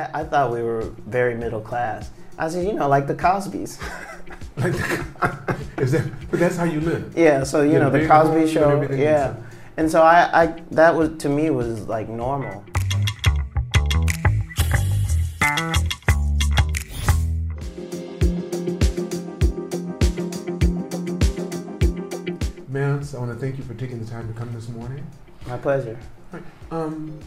[0.00, 2.10] I, I thought we were very middle class.
[2.38, 3.78] I said, you know, like the Cosbys.
[4.56, 4.74] Like,
[5.78, 6.04] is that?
[6.30, 7.16] But that's how you live.
[7.16, 8.68] Yeah, so you Yeah, know the big home Cosby and Show.
[8.70, 9.36] everything Yeah,
[9.78, 12.62] and so I, I that was to me was like normal.
[22.68, 25.04] Mance, I want to thank you for taking the time to come this morning.
[25.46, 25.98] My pleasure.
[26.70, 27.18] Um,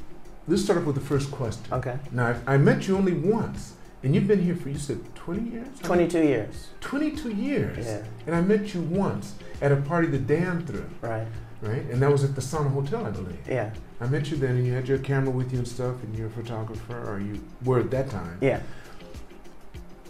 [0.48, 1.64] let's start off with the first question.
[1.72, 5.00] Okay, Now, I, I met you only once, and you've been here for you said
[5.16, 5.68] 20 years.
[5.82, 6.68] 22 years.
[6.82, 7.86] 22 years.
[7.86, 11.28] Yeah, And I met you once at a party that Dan threw, right.
[11.62, 11.84] right?
[11.90, 13.38] And that was at the Sanno Hotel, I believe.
[13.48, 16.18] Yeah, I met you then, and you had your camera with you and stuff, and
[16.18, 18.38] you're a photographer, or you were at that time.
[18.42, 18.62] yeah.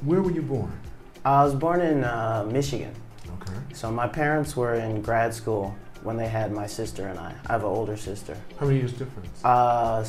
[0.02, 0.78] Where were you born?
[1.24, 2.94] I was born in uh, Michigan.
[3.42, 3.54] Okay.
[3.74, 7.34] So my parents were in grad school when they had my sister and I.
[7.48, 8.38] I have an older sister.
[8.60, 9.44] How many years difference?
[9.44, 10.06] Uh,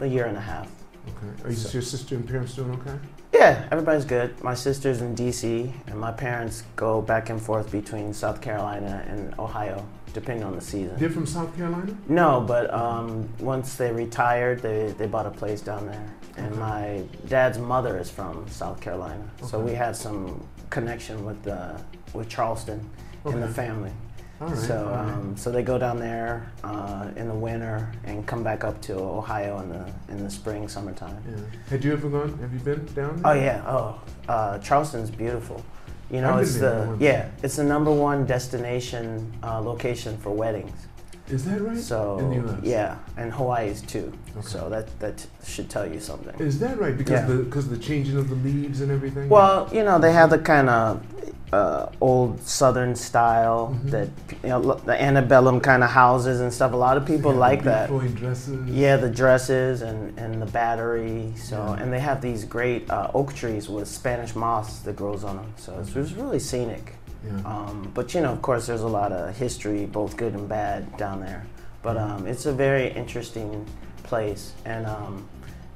[0.00, 0.68] a year and a half.
[1.08, 1.44] Okay.
[1.44, 2.98] Are you, so- your sister and parents doing okay?
[3.32, 4.42] Yeah, everybody's good.
[4.42, 9.38] My sister's in DC, and my parents go back and forth between South Carolina and
[9.38, 10.96] Ohio, depending on the season.
[10.98, 11.94] They're from South Carolina?
[12.08, 16.06] No, but um, once they retired, they, they bought a place down there.
[16.38, 16.58] And Okay.
[16.60, 21.78] my dad's mother is from South Carolina, so we had some connection with uh,
[22.12, 22.88] with Charleston
[23.24, 23.90] in the family.
[24.38, 24.56] Right.
[24.56, 25.12] so right.
[25.14, 28.94] um, so they go down there uh, in the winter and come back up to
[28.98, 31.16] Ohio in the in the spring, summertime.
[31.28, 31.36] yeah.
[31.70, 32.36] Had you ever gone?
[32.38, 33.42] Have you been down Oh there?
[33.44, 33.62] yeah.
[33.66, 35.64] Oh, uh, Charleston's beautiful.
[36.10, 40.86] You know, I've it's the yeah, it's the number one destination uh, location for weddings.
[41.28, 41.76] Is that right?
[41.78, 42.60] So In the US?
[42.62, 44.12] yeah, and Hawaii's too.
[44.36, 44.46] Okay.
[44.46, 46.34] So that that should tell you something.
[46.38, 46.96] Is that right?
[46.96, 47.26] Because Yeah.
[47.26, 49.28] the because the changing of the leaves and everything.
[49.30, 51.02] Well, you know, they have the kind of
[51.52, 53.90] uh, old Southern style Mhm.
[53.90, 54.08] that
[54.42, 56.72] you know, the antebellum kind of houses and stuff.
[56.72, 57.88] A lot of people Yeah, like that.
[58.16, 58.68] Dresses.
[58.68, 61.32] Yeah, the dresses and, and the battery.
[61.36, 61.82] So Yeah.
[61.82, 65.52] and they have these great uh, oak trees with Spanish moss that grows on them.
[65.56, 66.94] So it's, it's really scenic.
[67.24, 67.38] Yeah.
[67.44, 70.96] Um, but you know, of course, there's a lot of history, both good and bad,
[70.96, 71.44] down there.
[71.82, 73.64] But um, it's a very interesting
[74.02, 74.52] place.
[74.64, 75.28] And um,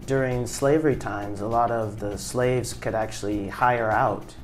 [0.06, 4.34] during slavery times, a lot of the slaves could actually hire out,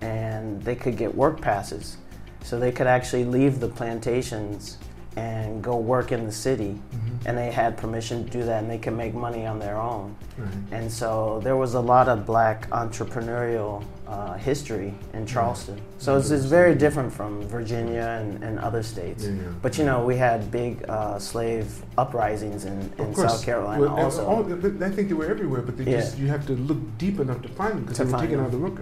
[0.00, 1.96] and they could get work passes,
[2.42, 4.78] so they could actually leave the plantations
[5.16, 6.78] and go work in the city.
[6.94, 7.26] Mhm.
[7.26, 10.14] And they had permission to do that, and they could make money on their own.
[10.38, 10.48] Right.
[10.70, 15.80] And so there was a lot of black entrepreneurial uh, history in Charleston.
[15.98, 19.24] So it's, it's very different from Virginia and, and other states.
[19.24, 19.42] Yeah, yeah.
[19.62, 23.14] But you know, we had big uh, slave uprisings in, in.
[23.14, 24.26] South Carolina Well, also.
[24.26, 24.44] all-
[24.84, 26.00] I think they were everywhere, but they Yeah.
[26.00, 28.40] just you have to look deep enough to find them because they were them.
[28.44, 28.80] out the book,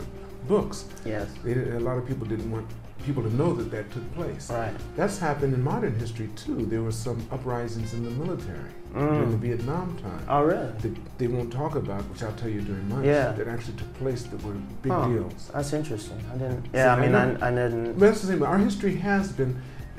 [0.49, 0.87] books.
[1.05, 2.67] yes, They, a lot of people didn't want
[3.05, 4.51] people to know that that took place.
[4.51, 4.75] right.
[4.97, 6.67] That's happened in modern history too.
[6.67, 9.41] There were some uprisings in the military during the Mm.
[9.41, 10.23] Vietnam time.
[10.29, 10.73] Oh, really?
[10.83, 13.33] that they won't talk about, which I'll tell you during lunch, Yeah.
[13.33, 15.07] that actually took place that were big Huh.
[15.09, 15.51] deals.
[15.55, 16.19] That's interesting.
[16.33, 16.67] I didn't.
[16.75, 17.99] Yeah, I I mean, know- I, I didn't.
[17.99, 18.43] That's the same.
[18.43, 19.53] Our history has been.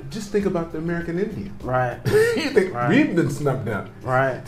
[0.09, 1.53] Just think about the American Indian.
[1.63, 1.97] Right,
[2.35, 2.89] you think Right.
[2.89, 3.87] we've been snubbed out?
[4.03, 4.41] right,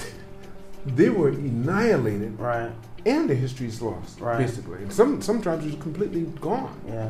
[0.86, 2.72] They were annihilated, right.
[3.06, 4.38] And the history is lost, Right.
[4.40, 4.80] basically.
[4.84, 6.74] And some some tribes are completely gone.
[6.88, 7.10] Yeah.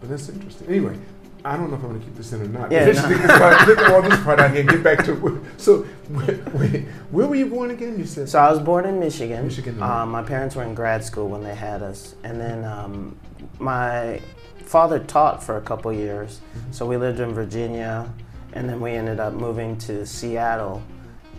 [0.00, 0.68] But that's interesting.
[0.68, 0.96] Anyway,
[1.44, 2.70] I don't know if I'm going to keep this in or not.
[2.72, 2.92] Yeah, no.
[2.92, 5.44] take this part, take all this part out here get back to.
[5.56, 7.98] So, wait, wait, where were you born again?
[7.98, 8.28] You said.
[8.28, 9.44] So I was born in Michigan.
[9.44, 9.82] Michigan.
[9.82, 13.16] Um, my parents were in grad school when they had us, and then um,
[13.58, 14.20] my
[14.64, 16.40] father taught for a couple years.
[16.56, 16.74] Mhm.
[16.74, 18.08] So we lived in Virginia,
[18.52, 20.82] and then we ended up moving to Seattle,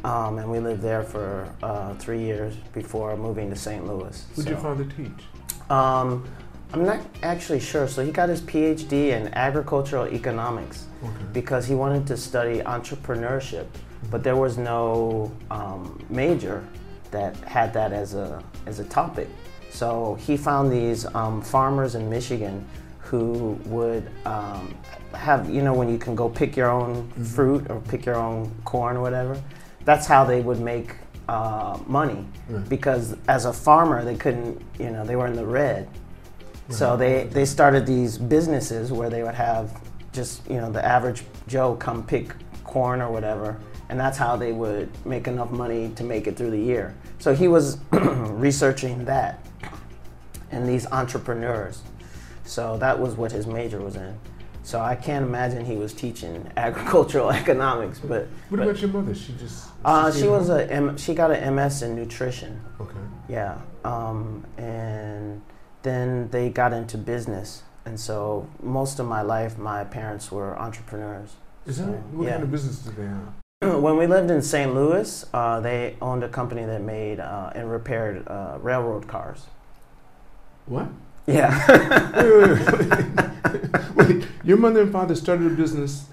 [0.03, 3.85] um, and we lived there for uh, three years before moving to St.
[3.85, 4.25] Louis.
[4.35, 5.25] What did So, your father teach?
[5.69, 6.27] Um,
[6.73, 7.87] I'm not actually sure.
[7.87, 11.11] So he got his PhD in agricultural economics Okay.
[11.31, 13.67] because he wanted to study entrepreneurship,
[14.09, 16.63] but there was no um, major
[17.11, 19.27] that had that as a as a topic.
[19.69, 22.65] So he found these um, farmers in Michigan
[22.99, 24.73] who would um,
[25.13, 27.25] have you know when you can go pick your own Mhm.
[27.27, 29.37] fruit or pick your own corn or whatever.
[29.85, 30.95] That's how they would make
[31.29, 32.67] uh, money Right.
[32.67, 35.87] because as a farmer they couldn't you know they were in the red.
[36.69, 39.79] So they, they started these businesses where they would have
[40.13, 42.33] just, you know, the average Joe come pick
[42.63, 43.59] corn or whatever,
[43.89, 46.95] and that's how they would make enough money to make it through the year.
[47.19, 49.45] So he was researching that
[50.51, 51.81] and these entrepreneurs.
[52.45, 54.17] So that was what his major was in.
[54.63, 59.13] So I can't imagine he was teaching agricultural economics, but What but- about your mother?
[59.13, 59.67] She just.
[59.85, 62.61] Uh, she was a M- she got an MS in nutrition.
[62.79, 62.97] Okay.
[63.29, 65.41] Yeah, um, and
[65.83, 71.35] then they got into business, and so most of my life, my parents were entrepreneurs.
[71.65, 72.31] Is that So, what yeah.
[72.31, 73.81] kind of business do they have?
[73.81, 74.73] when we lived in St.
[74.73, 79.45] Louis, uh, they owned a company that made uh, and repaired uh, railroad cars.
[80.65, 80.87] What?
[81.27, 81.49] Yeah.
[82.17, 82.89] wait, wait,
[83.95, 83.95] wait.
[83.95, 86.05] Wait, your mother and father started a business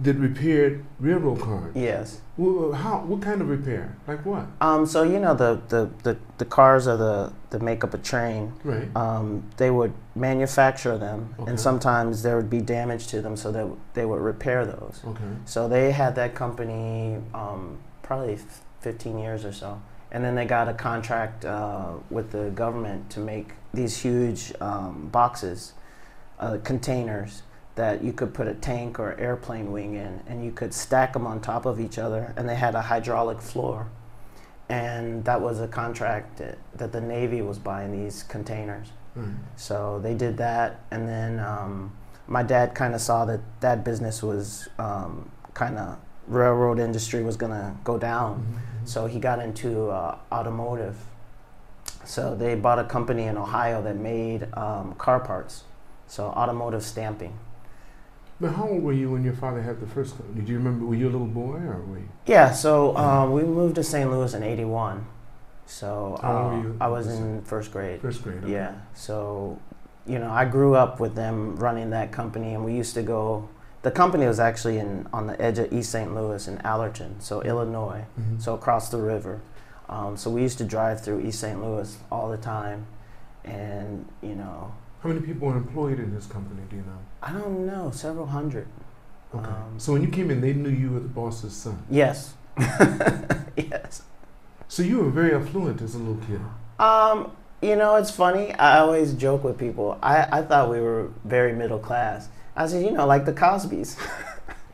[0.00, 1.72] that repaired railroad cars.
[1.76, 2.20] yes.
[2.36, 2.98] Well, how?
[3.02, 3.96] What kind of repair?
[4.08, 4.46] Like what?
[4.60, 7.98] Um, so you know the, the, the, the cars are the that make up a
[7.98, 8.52] train.
[8.64, 8.88] Right.
[8.96, 11.50] Um, they would manufacture them, Okay.
[11.50, 15.00] and sometimes there would be damage to them, so that they would repair those.
[15.06, 15.20] Okay.
[15.44, 19.80] So they had that company um, probably f- 15 years or so.
[20.10, 25.08] And then they got a contract uh, with the government to make these huge um,
[25.12, 25.72] boxes,
[26.40, 27.42] uh, containers
[27.76, 31.26] that you could put a tank or airplane wing in, and you could stack them
[31.26, 32.32] on top of each other.
[32.36, 33.88] And they had a hydraulic floor.
[34.68, 38.88] And that was a contract that, that the Navy was buying these containers.
[39.16, 39.28] Right.
[39.56, 41.92] So they did that, and then um,
[42.26, 47.36] my dad kind of saw that that business was um, kind of railroad industry was
[47.36, 48.40] gonna go down.
[48.84, 48.88] Mhm.
[48.88, 50.96] So he got into uh, automotive.
[52.04, 55.64] So they bought a company in Ohio that made um, car parts,
[56.06, 57.38] so automotive stamping.
[58.40, 60.16] But how old were you when your father had the first?
[60.18, 60.84] co- Did you remember?
[60.86, 62.08] Were you a little boy or were you?
[62.26, 64.10] Yeah, so um, we moved to St.
[64.10, 65.06] Louis in '81.
[65.66, 66.76] So How old were you?
[66.80, 68.00] I was in first grade.
[68.00, 68.38] First grade.
[68.44, 68.52] okay.
[68.52, 68.74] Yeah.
[68.94, 69.58] So,
[70.06, 73.48] you know, I grew up with them running that company, and we used to go.
[73.82, 76.14] The company was actually in on the edge of East St.
[76.14, 78.40] Louis in Alorton, so Illinois, Mhm.
[78.42, 79.40] so across the river.
[79.88, 81.62] Um, so we used to drive through East St.
[81.62, 82.86] Louis all the time,
[83.44, 84.72] and you know,
[85.04, 86.62] How many people were employed in this company?
[86.70, 86.98] Do you know?
[87.22, 88.66] I don't know, several hundred.
[89.34, 89.44] Okay.
[89.44, 91.84] Um, so when you came in, they knew you were the boss's son.
[91.90, 92.32] Yes.
[92.58, 94.00] yes.
[94.66, 96.40] So you were very affluent as a little kid.
[96.78, 98.54] Um, you know, it's funny.
[98.54, 99.98] I always joke with people.
[100.02, 102.30] I, I thought we were very middle class.
[102.56, 103.98] I said, you know, like the Cosbys.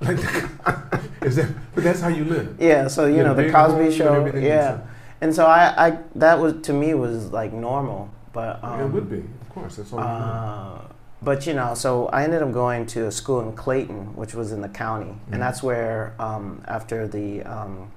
[0.03, 0.17] Like,
[1.21, 1.51] is that?
[1.75, 2.57] But that's how you live.
[2.59, 4.39] yeah, so you had know a the Cosby home and Show.
[4.39, 4.81] Yeah,
[5.21, 9.11] and so I, I that was to me was like normal, but um, it would
[9.11, 9.77] be, course.
[9.77, 10.01] That's all.
[10.01, 10.79] Uh,
[11.23, 14.53] but you know, so I ended up going to a school in Clayton, which was
[14.53, 15.33] in the county, Mhm.
[15.33, 17.91] and that's where um, after the um,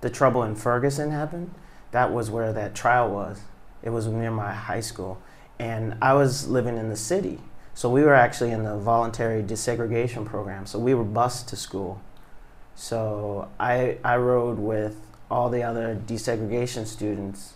[0.00, 1.50] the trouble in Ferguson happened,
[1.90, 3.40] that was where that trial was.
[3.82, 5.18] It was near my high school,
[5.58, 7.40] and I was living in the city,
[7.74, 10.66] so we were actually in the voluntary desegregation program.
[10.66, 12.00] So we were bused to school.
[12.76, 14.96] So I I rode with
[15.30, 17.54] all the other desegregation students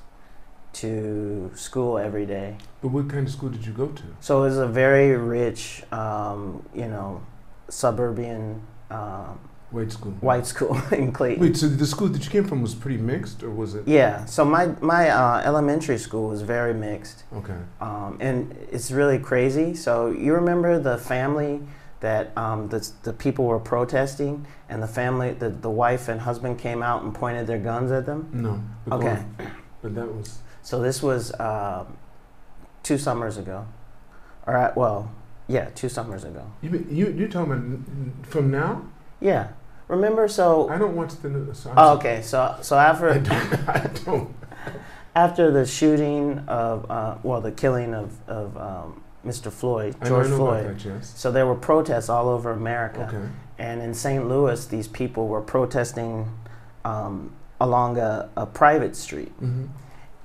[0.73, 2.57] to school every day.
[2.81, 4.03] But what kind of school did you go to?
[4.21, 7.21] So it was a very rich, um, you know,
[7.69, 8.61] suburban
[8.91, 9.39] um,
[9.71, 10.13] White school.
[10.21, 11.43] white school in Clayton.
[11.43, 13.87] Wait, so the school that you came from was pretty mixed, or was it?
[13.87, 14.25] Yeah.
[14.25, 17.53] So my my uh, elementary school was very mixed, Okay.
[17.83, 19.75] um, and it's really crazy.
[19.75, 21.61] So you remember the family
[22.01, 26.59] that um, the the people were protesting, and the family, the the wife and husband
[26.59, 28.31] came out and pointed their guns at them.
[28.33, 28.63] No.
[28.97, 29.23] Okay.
[29.83, 30.39] But that was.
[30.63, 31.85] So this was uh,
[32.89, 33.67] two summers ago,
[34.47, 35.11] or uh, well,
[35.47, 36.51] yeah, two summers ago.
[36.63, 38.83] You mean, you you're talking about from now?
[39.21, 39.49] Yeah.
[39.89, 41.59] Remember, so I don't watch the news.
[41.59, 43.69] So oh, okay, so so I after don't.
[43.69, 44.35] I don't.
[45.15, 49.53] after the shooting of uh, well, the killing of of um, Mr.
[49.53, 50.79] Floyd, George I Floyd.
[50.79, 50.85] that.
[50.85, 51.13] Yes.
[51.17, 53.29] So there were protests all over America, Okay.
[53.59, 54.27] and in St.
[54.29, 56.27] Louis, these people were protesting
[56.87, 59.67] um, along a, a private street, hmm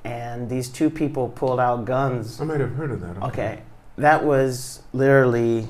[0.04, 2.40] and these two people pulled out guns.
[2.42, 3.18] I might have heard of that.
[3.24, 3.62] Okay,
[3.98, 5.68] that was literally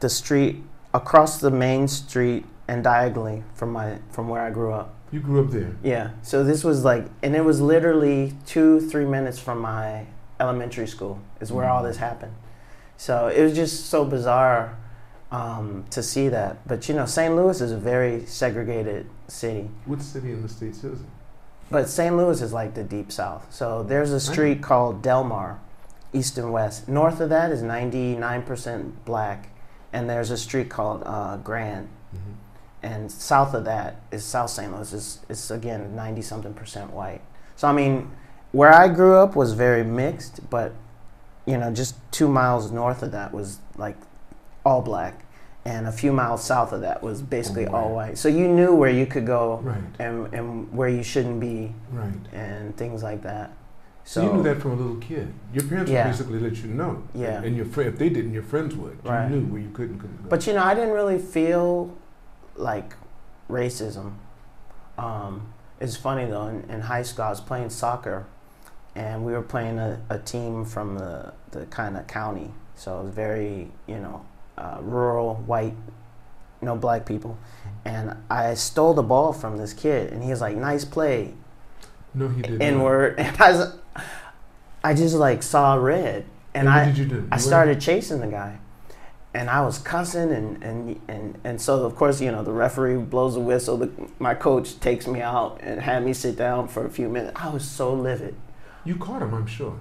[0.00, 0.62] the street
[0.94, 4.94] across the main street and diagonally from my from where I grew up.
[5.10, 5.74] You grew up there.
[5.82, 6.10] Yeah.
[6.22, 10.06] So this was like, and it was literally two, three minutes from my
[10.38, 12.34] elementary school is where all this happened.
[12.96, 14.76] So it was just so bizarre
[15.30, 16.66] um, to see that.
[16.66, 17.34] But you know, St.
[17.34, 19.70] Louis is a very segregated city.
[19.86, 21.06] What city in the states is it?
[21.70, 22.16] But St.
[22.16, 23.52] Louis is like the deep south.
[23.52, 25.60] So there's a street called Delmar,
[26.12, 26.88] east and west.
[26.88, 29.50] North of that is 99% black,
[29.92, 31.88] and there's a street called uh, Grand.
[32.10, 32.32] hmm
[32.82, 34.72] and south of that is South St.
[34.72, 34.92] Louis.
[34.92, 37.20] It's, it's again 90 something percent white.
[37.56, 38.10] So, I mean,
[38.52, 40.74] where I grew up was very mixed, but,
[41.44, 43.96] you know, just two miles north of that was like
[44.64, 45.24] all black.
[45.68, 48.16] And a few miles south of that was basically All all white.
[48.16, 49.82] So you knew where you could go Right.
[49.98, 52.14] and, and where you shouldn't be Right.
[52.32, 53.52] and things like that.
[54.04, 55.30] So, you knew that from a little kid.
[55.52, 56.04] Your parents Yeah.
[56.06, 57.02] would basically let you know.
[57.14, 57.42] Yeah.
[57.42, 58.96] And your friend, if they didn't, your friends would.
[59.04, 59.30] You Right.
[59.30, 60.28] knew where you could and couldn't go.
[60.30, 61.90] But you know, I didn't really feel
[62.56, 62.94] like
[63.50, 64.12] racism.
[64.96, 66.46] Um, it's funny though.
[66.46, 68.24] In, in high school, I was playing soccer,
[68.94, 72.52] and we were playing a, a team from the the kind of county.
[72.74, 74.22] So it was very, you know,
[74.58, 75.74] uh, rural white
[76.60, 77.38] no black people.
[77.84, 81.34] And I stole the ball from this kid, and he was like, "Nice play,
[82.14, 82.62] No, he didn't.
[82.62, 83.76] N word." And I was,
[84.84, 86.24] I just like saw red,
[86.54, 87.28] and I did you do?
[87.30, 88.58] I You started chasing the guy,
[89.32, 92.96] and I was cussing, and and and and so of course you know the referee
[92.96, 93.76] blows the whistle.
[93.78, 97.40] The, my coach takes me out and had me sit down for a few minutes.
[97.40, 98.34] I was so livid.
[98.84, 99.78] You caught him, I'm sure.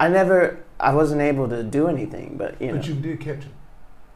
[0.00, 2.74] I never, I wasn't able to do anything, but you know.
[2.74, 3.52] But you did catch him.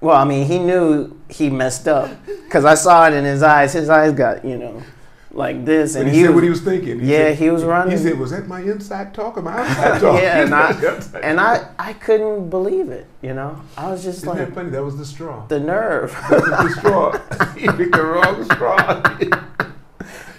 [0.02, 3.72] Well, I mean, he knew he messed up because I saw it in his eyes.
[3.72, 4.82] His eyes got, you know,
[5.30, 6.98] like this, and he, he, said was, what he was thinking.
[7.00, 7.96] Yeah, said- he was running.
[7.96, 11.40] He said, "Was that my inside talk or my outside talk?" Yeah, and I- and
[11.40, 13.06] I, I couldn't believe it.
[13.22, 14.70] You know, I was just that like funny?
[14.70, 15.46] That was the straw.
[15.46, 16.10] the nerve.
[16.28, 17.54] That was the straw.
[17.56, 19.02] you picked the wrong straw.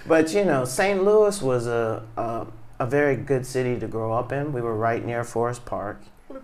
[0.05, 1.01] But you know, St.
[1.03, 2.47] Louis was a, a
[2.79, 4.51] a very good city to grow up in.
[4.51, 6.01] We were right near Forest Park.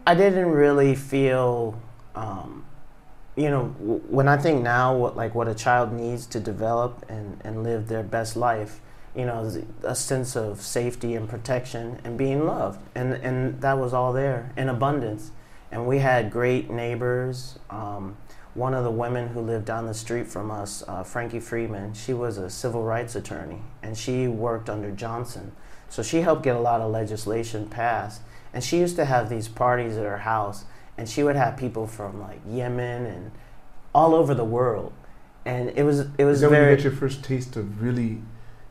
[0.07, 1.79] I didn't really feel,
[2.15, 2.63] um,
[3.39, 3.67] you know,
[4.10, 7.88] when I think now, what like what a child needs to develop and and live
[7.88, 8.81] their best life,
[9.15, 9.50] you know,
[9.84, 14.51] a sense of safety and protection and being loved, and and that was all there
[14.58, 15.31] in abundance.
[15.72, 17.60] And we had great neighbors.
[17.69, 18.17] Um,
[18.55, 22.13] one of the women who lived down the street from us, uh, Frankie Freeman, she
[22.13, 25.51] was a civil rights attorney and she worked under Johnson.
[25.88, 28.22] So she helped get a lot of legislation passed.
[28.51, 30.65] And she used to have these parties at her house
[31.00, 33.32] and she would have people from like Yemen and
[33.96, 34.91] all over the world.
[35.46, 37.82] And it was it was Is that when you very got your first taste of
[37.82, 38.22] really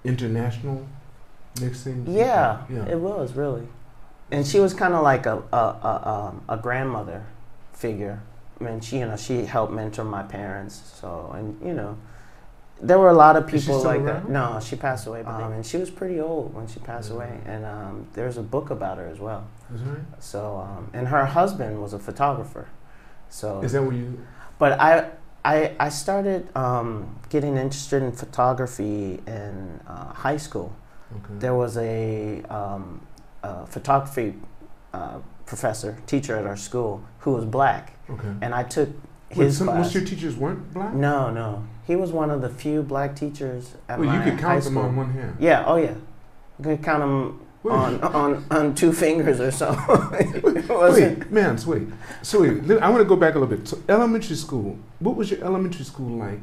[0.04, 0.86] international
[1.60, 2.04] mixing?
[2.06, 2.84] yeah, Yeah.
[2.86, 3.66] it was really.
[4.30, 7.24] And she was kind of like a a, a, um, a grandmother
[7.72, 8.20] figure.
[8.60, 10.74] I mean, she you know she helped mentor my parents.
[11.00, 11.96] So and you know,
[12.82, 14.28] there were a lot of people like that.
[14.28, 17.16] No, she passed away, um, and she was pretty old when she passed Yeah.
[17.16, 17.40] away.
[17.46, 19.44] And um, there's a book about her as well.
[19.74, 20.22] Is that right?
[20.22, 22.68] So um, and her husband was a photographer.
[23.28, 24.26] So Is that what you?
[24.58, 25.10] but I
[25.44, 30.72] I I started um, getting interested in photography in uh, high school
[31.16, 31.34] Okay.
[31.38, 33.00] there was a, um,
[33.42, 34.34] a photography
[34.92, 38.28] uh, professor, teacher at our school, who was black, okay.
[38.42, 38.90] and I took
[39.30, 39.78] Wait, his some, class.
[39.78, 40.92] most of your teachers weren't black.
[40.92, 44.38] no, no, he was one of the few black teachers at well, my you could
[44.38, 45.36] count them on one hand.
[45.40, 45.94] Yeah, oh yeah,
[46.58, 49.76] you could count them Wait, on, on on two fingers or so.
[50.20, 51.88] It wait, man, wait.
[52.22, 53.66] So wait, I want to go back a little bit.
[53.66, 54.78] So elementary school.
[55.00, 56.40] What was your elementary school like?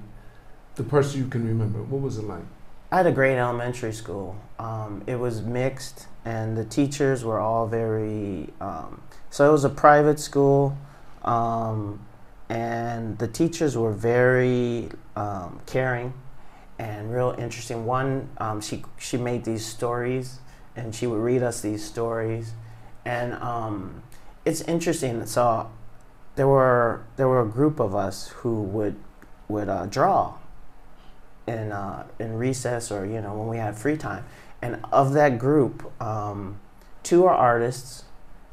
[0.75, 1.81] The person you can remember.
[1.83, 2.43] What was it like?
[2.91, 4.35] I had a great elementary school.
[4.59, 8.49] Um, it was mixed, and the teachers were all very.
[8.59, 10.77] Um, so it was a private school,
[11.23, 11.99] um,
[12.49, 16.13] and the teachers were very um, caring
[16.79, 17.85] and real interesting.
[17.85, 20.39] One, um, she she made these stories,
[20.75, 22.53] and she would read us these stories,
[23.05, 24.03] and um,
[24.45, 25.25] it's interesting.
[25.25, 25.69] So
[26.35, 28.95] there were there were a group of us who would
[29.47, 30.35] would uh, draw
[31.47, 34.25] in uh, in recess or you know when we had free time.
[34.61, 36.59] And of that group, um,
[37.03, 38.03] two are artists.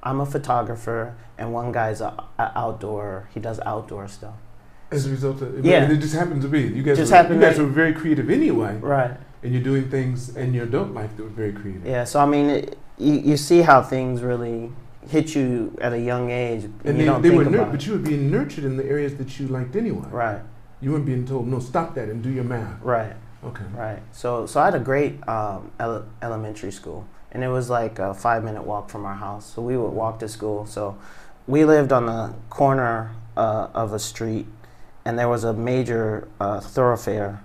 [0.02, 3.29] I'm a photographer, and one guy's a, a outdoor.
[3.33, 4.35] He does outdoor stuff.
[4.91, 5.88] As a result of Yeah.
[5.91, 6.99] it just happened to be you guys.
[6.99, 9.12] Just were, happened you guys to- were very creative anyway, Right.
[9.43, 11.87] And you're doing things in your adult life that were very creative.
[11.87, 12.05] Yeah.
[12.05, 14.73] So I mean, it, you you see how things really
[15.09, 16.65] hit you at a young age.
[16.65, 18.85] And you they, don't they think were, nur- but you were being nurtured in the
[18.85, 20.09] areas that you liked anyway.
[20.11, 20.41] Right.
[20.81, 22.81] You weren't being told, no, stop that and do your math.
[22.83, 23.15] Right.
[23.45, 23.65] Okay.
[23.75, 24.01] Right.
[24.13, 28.15] So so I had a great um, ele- elementary school, and it was like a
[28.15, 29.53] five minute walk from our house.
[29.55, 30.67] So we would walk to school.
[30.67, 30.97] So
[31.47, 34.47] we lived on the corner uh, of a street,
[35.05, 37.43] and there was a major uh, thoroughfare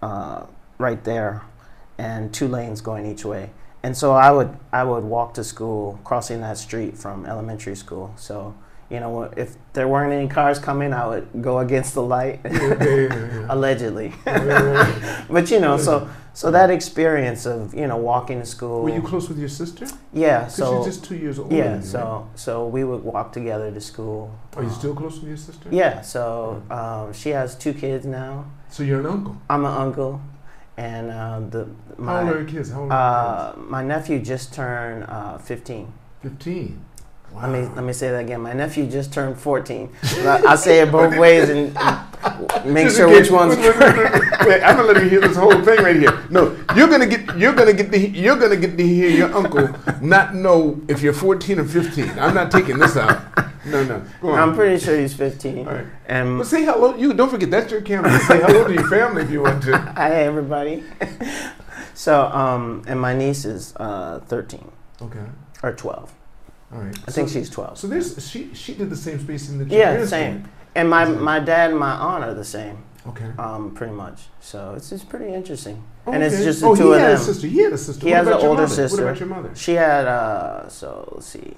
[0.00, 0.46] uh,
[0.78, 1.42] right there,
[1.98, 3.50] and two lanes going each way.
[3.82, 8.12] And so I would I would walk to school, crossing that street from elementary school.
[8.16, 8.54] So
[8.90, 12.52] you know if there weren't any cars coming, I would go against the light, Yeah,
[12.52, 13.46] yeah, yeah, yeah.
[13.54, 14.12] allegedly.
[15.28, 18.82] But you know, so so that experience of you know walking to school.
[18.82, 19.86] Were you close with your sister?
[20.12, 20.46] yeah.
[20.48, 21.54] So she's just two years older.
[21.54, 21.70] yeah.
[21.70, 21.84] you, right?
[21.84, 24.36] So so we would walk together to school.
[24.56, 25.68] Are you still close with your sister?
[25.70, 26.00] Yeah.
[26.02, 28.46] So um, she has two kids now.
[28.68, 29.36] So you're an uncle.
[29.48, 30.20] I'm an uncle,
[30.76, 31.68] and uh, the
[32.02, 32.70] How old are my your kids?
[32.70, 35.92] How old are uh, my nephew just turned uh, 15.
[36.22, 36.84] 15.
[37.32, 37.42] Wow.
[37.42, 38.40] Let me let me say that again.
[38.40, 39.90] My nephew just turned 14.
[40.02, 41.76] I, I say it both ways and
[42.64, 45.96] make sure which case- one's wait, I'm gonna let you hear this whole thing right
[45.96, 46.12] here.
[46.30, 49.68] No, you're gonna get you're gonna get to, you're gonna get to hear your uncle
[50.00, 52.18] not know if you're 14 or 15.
[52.18, 53.20] I'm not taking this out.
[53.66, 54.02] No, no.
[54.22, 54.38] Go on.
[54.38, 55.66] I'm pretty sure he's 15.
[55.66, 55.86] All right.
[56.06, 56.94] And Well, say hello.
[56.94, 58.16] You don't forget that's your camera.
[58.20, 59.76] Say hello to your family if you want to.
[59.96, 60.84] Hi, everybody.
[61.94, 64.70] so, um, and my niece is uh, 13
[65.02, 65.18] Okay.
[65.64, 66.12] or 12.
[66.72, 66.96] All right.
[67.08, 67.78] I think she's 12.
[67.78, 70.42] So there's she she did the same spacing that your Yeah, same.
[70.42, 70.48] did.
[70.76, 72.84] And my, my dad and my aunt are the same.
[73.08, 73.30] Okay.
[73.38, 74.22] um, pretty much.
[74.40, 75.84] So it's it's pretty interesting.
[76.06, 77.20] And it's just the oh, two he of had them.
[77.20, 77.46] a sister.
[77.46, 78.04] He had a sister.
[78.04, 78.66] He what has an older mother?
[78.74, 78.96] sister.
[79.04, 79.50] What about your mother?
[79.54, 81.54] She had uh, so let's see,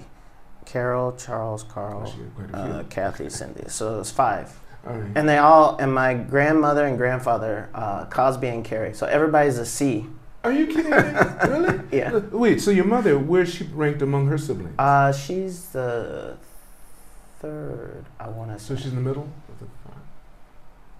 [0.65, 2.73] Carol, Charles, Oh, Carl, she had quite a few.
[2.79, 3.63] uh, Kathy, Cindy.
[3.67, 4.59] So it's five.
[4.83, 5.03] Right.
[5.15, 8.93] And they all and my grandmother and grandfather, uh, Cosby and Carrie.
[8.93, 10.05] So everybody's a C.
[10.43, 10.97] Are you kidding me?
[11.47, 11.79] really?
[11.91, 12.15] Yeah.
[12.31, 12.61] Wait.
[12.61, 14.75] So your mother, where's she ranked among her siblings?
[14.77, 16.37] Uh, she's the
[17.39, 18.81] third, I want to so say.
[18.83, 19.23] she's in the middle.
[19.49, 19.95] of the five?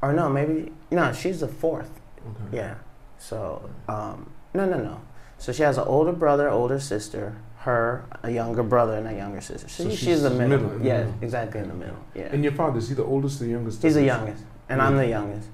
[0.02, 1.90] or no, maybe no, she's the fourth.
[2.20, 2.58] Okay.
[2.58, 2.76] Yeah.
[3.18, 5.02] So um, no, no, no.
[5.38, 9.42] So she has an older brother, older sister, her, a younger brother, and a younger
[9.42, 9.68] sister.
[9.70, 10.60] So, So she's, she's the middle.
[10.60, 11.14] middle, the yeah, middle.
[11.22, 11.98] exactly in the middle.
[12.16, 12.30] Yeah.
[12.32, 13.82] And your father, is he the oldest or the youngest?
[13.82, 15.48] He's the youngest, and I'm the youngest.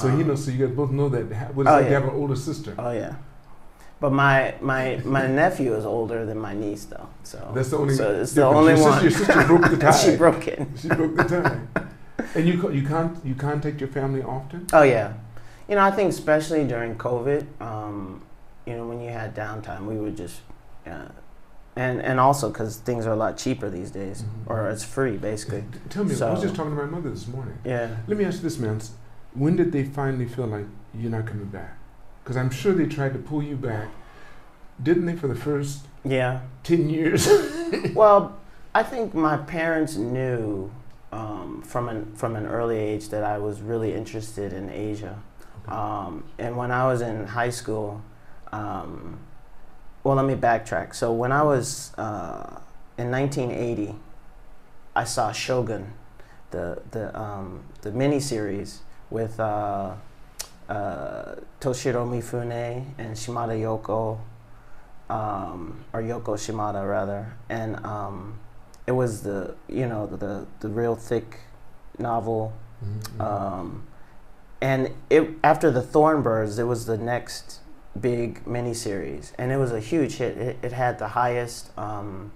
[0.00, 0.44] So he Um, knows.
[0.44, 1.32] So you guys both know that.
[1.32, 2.00] ha- What it's Oh, like to yeah.
[2.00, 2.74] have an older sister.
[2.78, 3.14] Oh yeah.
[4.04, 7.08] But my my my nephew is older than my niece though.
[7.22, 7.94] So That's the only.
[7.94, 9.00] So it's the only your one.
[9.00, 9.96] Sister, your sister broke the tie.
[10.04, 10.60] she broke it.
[10.76, 11.60] She broke the tie.
[12.34, 14.66] And you you con- you contact your family often?
[14.74, 15.14] Oh yeah,
[15.68, 18.22] you know I think especially during COVID, um,
[18.66, 20.40] you know when you had downtime, we would just,
[20.86, 21.08] uh,
[21.76, 24.50] and and also because things are a lot cheaper these days, Mhm.
[24.50, 25.64] or it's free basically.
[25.88, 27.56] Tell me, I was just talking to my mother this morning.
[27.64, 27.88] Yeah.
[28.06, 28.80] Let me ask you this, man.
[29.32, 31.72] When did they finally feel like you're not coming back?
[32.24, 33.88] Because I'm sure they tried to pull you back,
[34.82, 36.40] didn't they, for the first Yeah.
[36.64, 37.28] 10 years?
[37.94, 38.36] Well,
[38.74, 40.70] I think my parents knew
[41.12, 45.18] um, from an from an early age that I was really interested in Asia.
[45.68, 48.00] Um, and when I was in high school,
[48.52, 49.18] um,
[50.04, 50.94] well, let me backtrack.
[50.94, 52.60] So when I was uh,
[52.96, 53.94] in 1980,
[54.94, 55.92] I saw Shogun,
[56.50, 58.78] the the um, the miniseries
[59.10, 59.94] with uh,
[60.68, 64.18] uh, Toshiro Mifune and Shimada Yoko,
[65.10, 68.38] um, or Yoko Shimada rather, and um,
[68.86, 71.40] it was the you know the the real thick
[71.98, 72.52] novel
[72.84, 73.20] Mhm.
[73.20, 73.86] um,
[74.60, 77.60] and it after the Thorn Birds, it was the next
[77.98, 80.36] big miniseries, and it was a huge hit.
[80.36, 82.32] It, it had the highest um,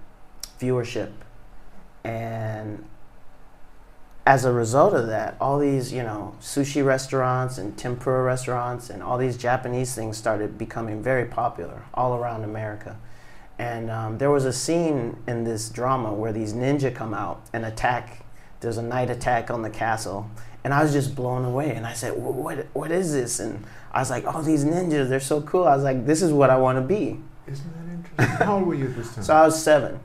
[0.60, 1.10] viewership,
[2.04, 2.84] and
[4.28, 9.02] as a result of that, all these you know sushi restaurants and tempura restaurants and
[9.02, 12.98] all these Japanese things started becoming very popular all around America.
[13.58, 17.64] And um, there was a scene in this drama where these ninja come out and
[17.64, 18.26] attack.
[18.60, 20.30] There's a night attack on the castle,
[20.62, 21.70] and I was just blown away.
[21.70, 22.66] And I said, "What?
[22.74, 25.84] What is this?" And I was like, "Oh, these ninjas, they're so cool." I was
[25.84, 28.46] like, "This is what I want to be." Isn't that interesting?
[28.46, 29.24] How old were you at this time?
[29.24, 29.98] So I was seven.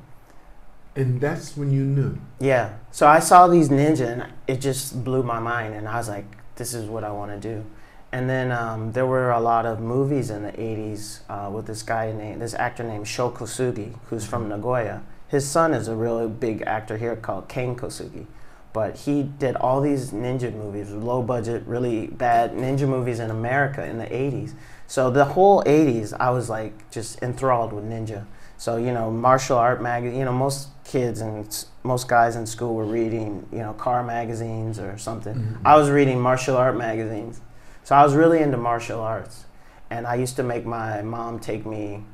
[0.95, 2.19] And that's when you knew.
[2.39, 2.75] Yeah.
[2.91, 5.73] So I saw these ninja, and it just blew my mind.
[5.73, 6.25] And I was like,
[6.56, 7.65] "This is what I want to do."
[8.12, 11.82] And then um, there were a lot of movies in the '80s uh, with this
[11.82, 15.01] guy named this actor named Sho Kosugi, who's from Nagoya.
[15.27, 18.27] His son is a really big actor here called Kane Kosugi,
[18.71, 23.84] but he did all these ninja movies, low budget, really bad ninja movies in America
[23.84, 24.53] in the '80s.
[24.86, 28.25] So the whole '80s, I was like just enthralled with ninja.
[28.63, 30.19] So you know, martial art magazine.
[30.19, 31.45] You know, most kids and
[31.84, 35.36] most guys in school were reading, you know, car magazines or something.
[35.36, 35.58] Mhm.
[35.65, 37.41] I was reading martial art magazines.
[37.84, 39.43] So I was really into martial arts,
[39.89, 42.06] and I used to make my mom take me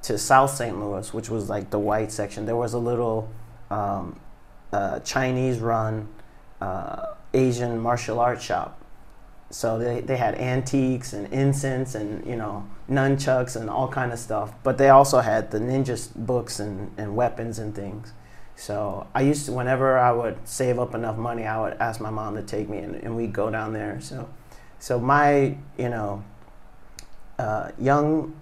[0.00, 0.80] to South St.
[0.80, 2.46] Louis, which was like the white section.
[2.46, 3.28] There was a little
[3.70, 4.18] um,
[4.72, 6.08] uh, Chinese-run
[6.62, 7.02] uh,
[7.34, 8.77] Asian martial arts shop.
[9.50, 14.18] So they, they had antiques and incense and you know nunchucks and all kind of
[14.18, 14.52] stuff.
[14.62, 18.12] But they also had the ninja books and, and weapons and things.
[18.56, 22.10] So I used to whenever I would save up enough money, I would ask my
[22.10, 24.00] mom to take me and, and we'd go down there.
[24.00, 24.28] So
[24.78, 26.24] so my you know
[27.38, 28.34] uh, young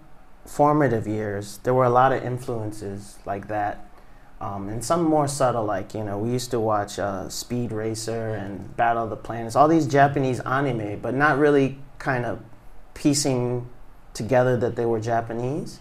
[0.46, 3.84] formative years, there were a lot of influences like that.
[4.38, 8.35] Um, and some more subtle, like, you know, we used to watch uh, Speed Racer
[8.35, 12.40] and Battle of the Planets, all these Japanese anime, but not really kind of
[12.92, 13.66] piecing
[14.12, 15.81] together that they were Japanese.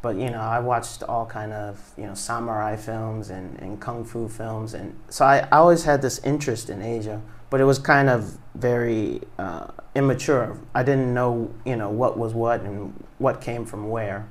[0.00, 4.04] But, you know, I watched all kind of, you know, samurai films and, and kung
[4.04, 4.74] fu films.
[4.74, 8.38] And so I, I always had this interest in Asia, but it was kind of
[8.54, 10.56] very uh, immature.
[10.72, 14.28] I didn't know, you know, what was what and what came from where.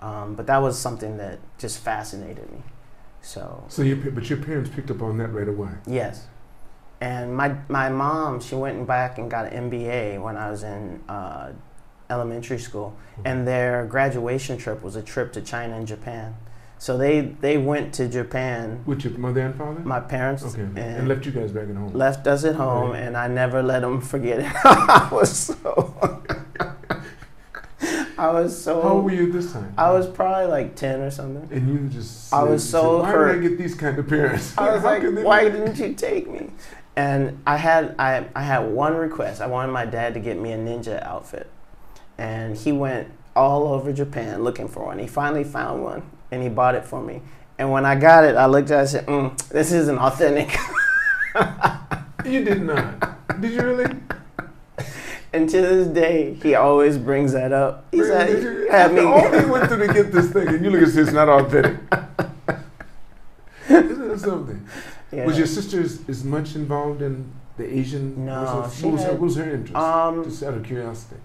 [0.00, 2.62] Um, but that was something that just fascinated me.
[3.22, 5.70] So So your, but your parents picked up on that right away.
[5.86, 6.26] yes,
[7.00, 11.00] and my my mom she went back and got an MBA when I was in
[11.08, 11.52] uh,
[12.10, 16.34] elementary school, and their graduation trip was a trip to China and Japan.
[16.78, 18.82] So they they went to Japan.
[18.86, 19.80] With your mother and father?
[19.80, 20.62] My parents okay.
[20.62, 21.92] and, And, left you guys back at home.
[21.92, 23.00] left us at home, Right.
[23.02, 24.52] and I never let them forget it.
[24.64, 26.22] I was so.
[28.18, 28.82] I was so.
[28.82, 29.72] How old were you this time?
[29.78, 31.48] I was probably like ten or something.
[31.56, 32.32] And you just.
[32.32, 33.32] I said- was said, so Why hurt.
[33.34, 34.54] did I get these kind of parents?
[34.58, 36.50] I was like, why be-" didn't you take me?
[36.96, 39.40] and I had I, I had one request.
[39.40, 41.48] I wanted my dad to get me a ninja outfit,
[42.18, 44.98] and he went all over Japan looking for one.
[44.98, 46.02] He finally found one,
[46.32, 47.22] and he bought it for me.
[47.56, 50.56] And when I got it, I looked at it and said, mm, "This isn't authentic."
[52.24, 53.40] you did not.
[53.40, 53.94] Did you really?
[55.32, 57.86] And to this day, he always brings that up.
[57.92, 58.10] He Really?
[58.10, 60.70] said, Did you- "Had me." all he went through to get this thing, and you
[60.70, 61.76] look at this, it's not authentic.
[63.68, 64.66] Isn't that something?
[65.12, 65.26] Yeah.
[65.26, 68.24] Was your sister as, as much involved in the Asian?
[68.26, 69.74] No, what was her, she what was, her, what was her interest?
[69.76, 71.16] Um, Just out of curiosity.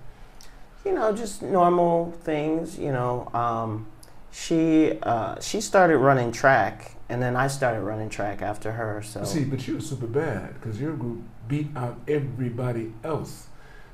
[0.85, 2.77] you know, just normal things.
[2.77, 3.87] You know, um,
[4.31, 9.01] she uh, she started running track, and then I started running track after her.
[9.03, 13.47] So See, but you were super bad because your group beat out everybody else.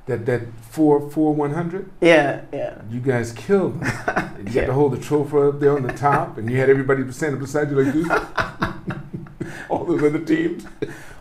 [0.10, 0.42] That that
[0.72, 2.82] four four one hundred, yeah, yeah.
[2.90, 4.26] you guys killed them.
[4.40, 4.62] You Yeah.
[4.62, 7.40] got to hold the trophy up there on the top, and you had everybody standing
[7.42, 8.08] beside you like this.
[9.70, 10.66] All those other teams.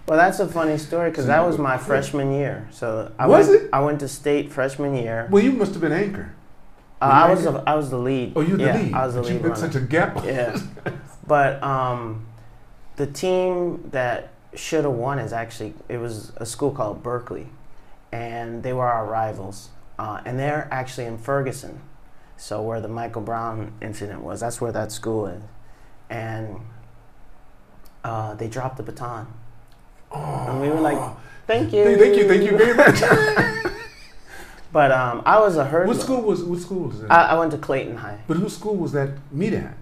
[0.07, 2.67] Well, that's a funny story because So that was my freshman year.
[2.71, 3.71] So I Was went, it?
[3.73, 5.27] I went to state freshman year.
[5.31, 6.33] Well, you must have been anchor.
[7.03, 7.59] Uh, I was anchor?
[7.59, 8.33] the, I was the lead.
[8.37, 8.95] Oh, you're the yeah, lead.
[8.95, 9.67] I was the but you lead been runner.
[9.73, 10.25] such a gap.
[10.25, 10.59] yeah,
[11.27, 12.25] but um,
[12.97, 17.49] the team that should have won is actually it was a school called Berkeley,
[18.13, 19.69] and they were our rivals,
[19.99, 21.81] uh, and they're actually in Ferguson,
[22.37, 24.41] so where the Michael Brown incident was.
[24.41, 25.43] That's where that school is,
[26.11, 26.61] and
[28.05, 29.27] uh, they dropped the baton.
[30.13, 30.99] And we were like,
[31.47, 31.85] Thank you.
[31.99, 33.03] Thank you, thank you very much.
[34.71, 35.87] But um, I was a hurdler.
[35.87, 37.11] what school was what school was that?
[37.11, 38.19] I, I went to Clayton High.
[38.27, 39.75] but whose school was that meet at?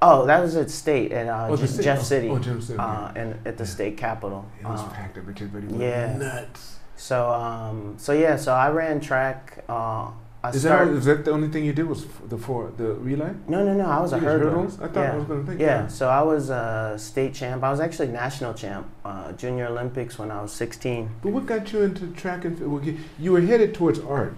[0.00, 2.62] Oh, that was at state at uh, Oh, the state- Jeff oh, City, oh, Jeff
[2.62, 4.50] City, uh, and at the state capitol.
[4.58, 5.18] It was Uh, packed.
[5.18, 6.16] Everybody went yeah.
[6.16, 6.78] nuts.
[7.08, 9.64] So um, so yeah, so I ran track.
[9.68, 10.10] Uh,
[10.44, 10.96] I Is that, started.
[10.96, 13.32] is that the only thing you did was f- the four the relay?
[13.54, 13.86] no, no, no.
[13.96, 14.50] I was a hurdler.
[14.50, 14.74] hurdles?
[14.80, 15.12] I thought yeah.
[15.12, 15.60] I was going to think.
[15.60, 17.62] Yeah, so I was a state champ.
[17.62, 21.10] I was actually national champ, uh, junior Olympics when I was 16.
[21.22, 22.84] But what got you into track and field?
[22.84, 24.34] You- You were headed towards art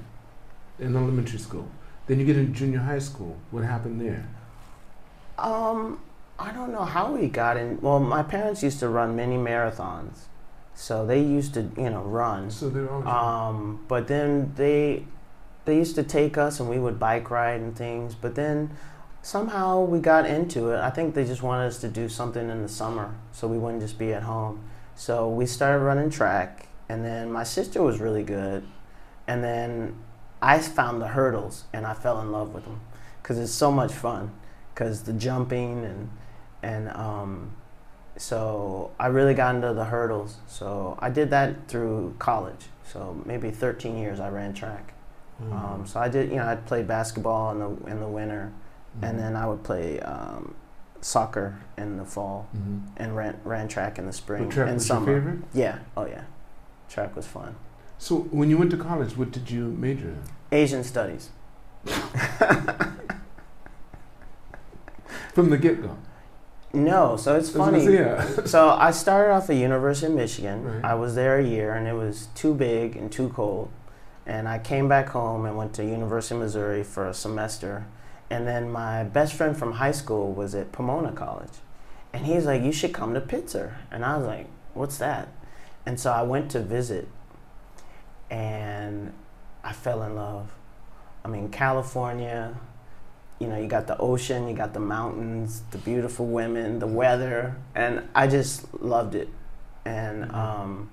[0.79, 1.66] in elementary school.
[2.07, 3.33] Then you get into junior high school.
[3.50, 4.22] What happened there?
[5.38, 6.00] Um,
[6.38, 7.81] I don't know how we got in.
[7.81, 10.16] Well, my parents used to run many marathons,
[10.74, 12.50] so they used to, you know, run.
[12.50, 15.06] So they're always Um, but then they
[15.64, 18.14] they used to take us and we would bike ride and things.
[18.14, 18.70] But then
[19.22, 20.80] somehow we got into it.
[20.80, 23.82] I think they just wanted us to do something in the summer so we wouldn't
[23.82, 24.60] just be at home.
[24.94, 28.64] So we started running track, and then my sister was really good,
[29.26, 29.96] and then
[30.40, 32.80] I found the hurdles and I fell in love with them
[33.22, 34.32] because it's so much fun.
[34.74, 36.10] Because the jumping and
[36.62, 37.52] and um,
[38.16, 40.37] so I really got into the hurdles.
[40.46, 42.66] So I did that through college.
[42.90, 44.92] So maybe 13 years I ran track.
[45.42, 45.53] Mm-hmm.
[45.53, 48.53] Um, so I did, you know, I'd play basketball in the in the winter,
[49.03, 50.55] and then I would play um,
[51.00, 52.83] soccer in the fall, Mhm.
[52.96, 55.11] and ran ran track in the spring track and was summer.
[55.11, 55.38] your favorite.
[55.53, 56.22] Yeah, oh yeah,
[56.88, 57.57] track was fun.
[57.98, 60.22] So when you went to college, what did you major in?
[60.53, 61.31] Asian studies.
[65.35, 65.96] From the get go.
[66.74, 67.84] No, so it's funny.
[67.84, 68.26] Yeah.
[68.44, 70.64] so I started off at University of Michigan.
[70.64, 70.84] Right.
[70.84, 73.70] I was there a year, and it was too big and too cold.
[74.26, 77.87] And I came back home and went to University of Missouri for a semester.
[78.30, 81.52] And then my best friend from high school was at Pomona College,
[82.12, 85.28] and he's like, "You should come to Pitzer." And I was like, "What's that?"
[85.87, 87.08] And so I went to visit,
[88.30, 89.12] and
[89.62, 90.52] I fell in love.
[91.24, 92.54] I mean, California,
[93.38, 97.57] you know, you got the ocean, you got the mountains, the beautiful women, the weather,
[97.75, 99.29] and I just loved it.
[99.85, 100.90] And um,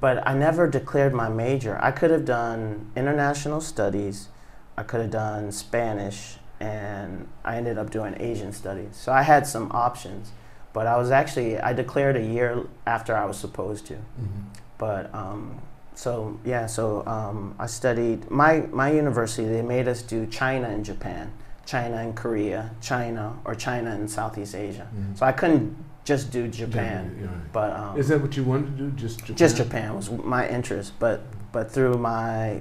[0.00, 1.78] but I never declared my major.
[1.82, 4.28] I could have done international studies,
[4.76, 8.90] I could have done Spanish, and I ended up doing Asian studies.
[8.96, 10.30] So I had some options,
[10.72, 13.94] but I was actually I declared a year after I was supposed to.
[13.94, 14.44] Mhm.
[14.78, 15.60] But um,
[15.94, 19.46] so yeah, so um, I studied my my university.
[19.48, 21.32] They made us do China and Japan,
[21.66, 24.86] China and Korea, China or China and Southeast Asia.
[24.96, 25.18] Mhm.
[25.18, 27.52] So I couldn't just do Japan, right.
[27.52, 28.90] but um, Is that what you wanted to do?
[28.92, 29.36] Just Japan?
[29.36, 30.92] just Japan was my interest.
[30.98, 31.20] But
[31.52, 32.60] but through my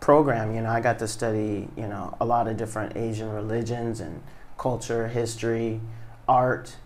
[0.00, 4.00] program, you know, I got to study you know a lot of different Asian religions
[4.00, 4.20] and
[4.58, 5.80] culture, history,
[6.28, 6.76] art.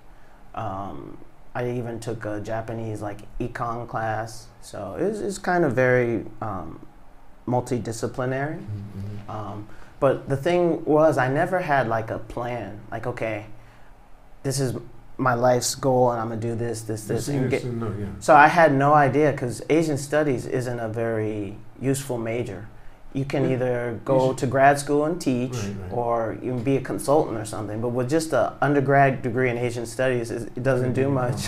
[0.55, 1.18] Um,
[1.55, 6.27] I even took a Japanese like econ class, so it was, it's kind of very
[6.42, 6.85] um,
[7.48, 8.59] multidisciplinary.
[8.59, 9.31] Mhm, mhm.
[9.35, 9.68] Um,
[10.05, 12.69] but the thing was, I never had like a plan.
[12.95, 13.38] Like, okay,
[14.43, 14.71] this is
[15.17, 18.07] my life's goal, and I'm gonna do this, this, this, and get, and no, yeah.
[18.27, 22.62] so I had no idea because Asian studies isn't a very useful major.
[23.21, 23.55] you can Yeah.
[23.55, 25.93] either go to grad school and teach, Right, right.
[26.01, 26.12] or
[26.45, 27.79] you can be a consultant or something.
[27.85, 31.38] But with just a undergrad degree in Asian studies, it it doesn't do much.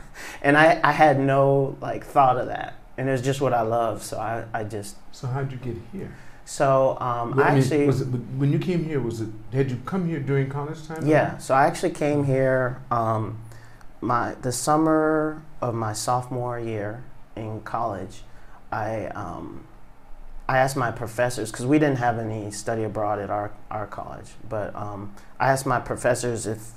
[0.46, 1.40] and I, I had no
[1.88, 3.96] like thought of that, and it's just what I love.
[4.10, 6.10] So I, I just So how'd you get here?
[6.50, 9.00] So um, Well, I mean, actually was it when you came here?
[9.00, 11.06] Was it had you come here during college time?
[11.06, 13.40] Yeah, so I actually came here um,
[14.00, 17.04] my the summer of my sophomore year
[17.36, 18.22] in college.
[18.72, 19.64] I um,
[20.48, 24.32] I asked my professors because we didn't have any study abroad at our our college,
[24.48, 26.72] but um, I asked my professors if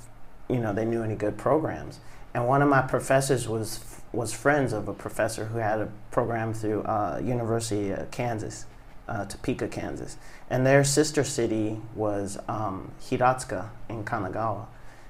[0.48, 1.98] you know they knew any good programs,
[2.32, 6.54] and one of my professors was was friends of a professor who had a program
[6.54, 8.66] through uh, University of Kansas,
[9.08, 10.16] uh, Topeka, Kansas,
[10.50, 14.66] and their sister city was um, Hiratsuka in Kanagawa.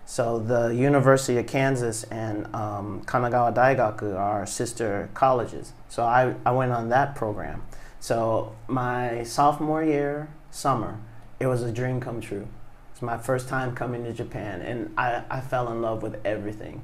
[0.07, 5.73] So the University of Kansas and um, Kanagawa Daigaku are sister colleges.
[5.89, 7.63] So I, I went on that program.
[8.01, 11.01] So my sophomore year, summer,
[11.41, 12.49] it was a dream come true.
[12.93, 16.83] It's my first time coming to Japan, and I, I fell in love with everything.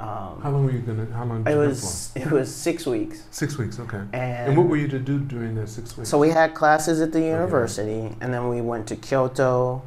[0.00, 1.06] Um, How long were you gonna?
[1.12, 1.44] How long?
[1.44, 3.78] Did it you was it was six weeks, six weeks.
[3.78, 3.98] Okay.
[4.14, 6.08] and, And what were you to do during that six weeks?
[6.08, 9.82] so we had classes at the university, and then we went to Kyoto,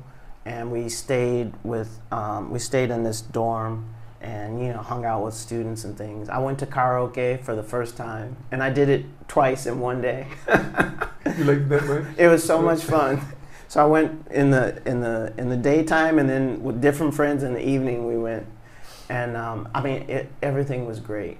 [0.45, 3.85] and we stayed with um, we stayed in this dorm,
[4.21, 6.29] and you know hung out with students and things.
[6.29, 9.99] I went to karaoke for the first time, and I did it twice in one
[9.99, 10.27] day.
[11.37, 12.05] you like that, right?
[12.19, 13.19] It was so much fun.
[13.67, 17.41] So I went in the in the in the daytime, and then with different friends
[17.41, 18.45] in the evening we went,
[19.09, 21.37] and um, I mean it, everything was great,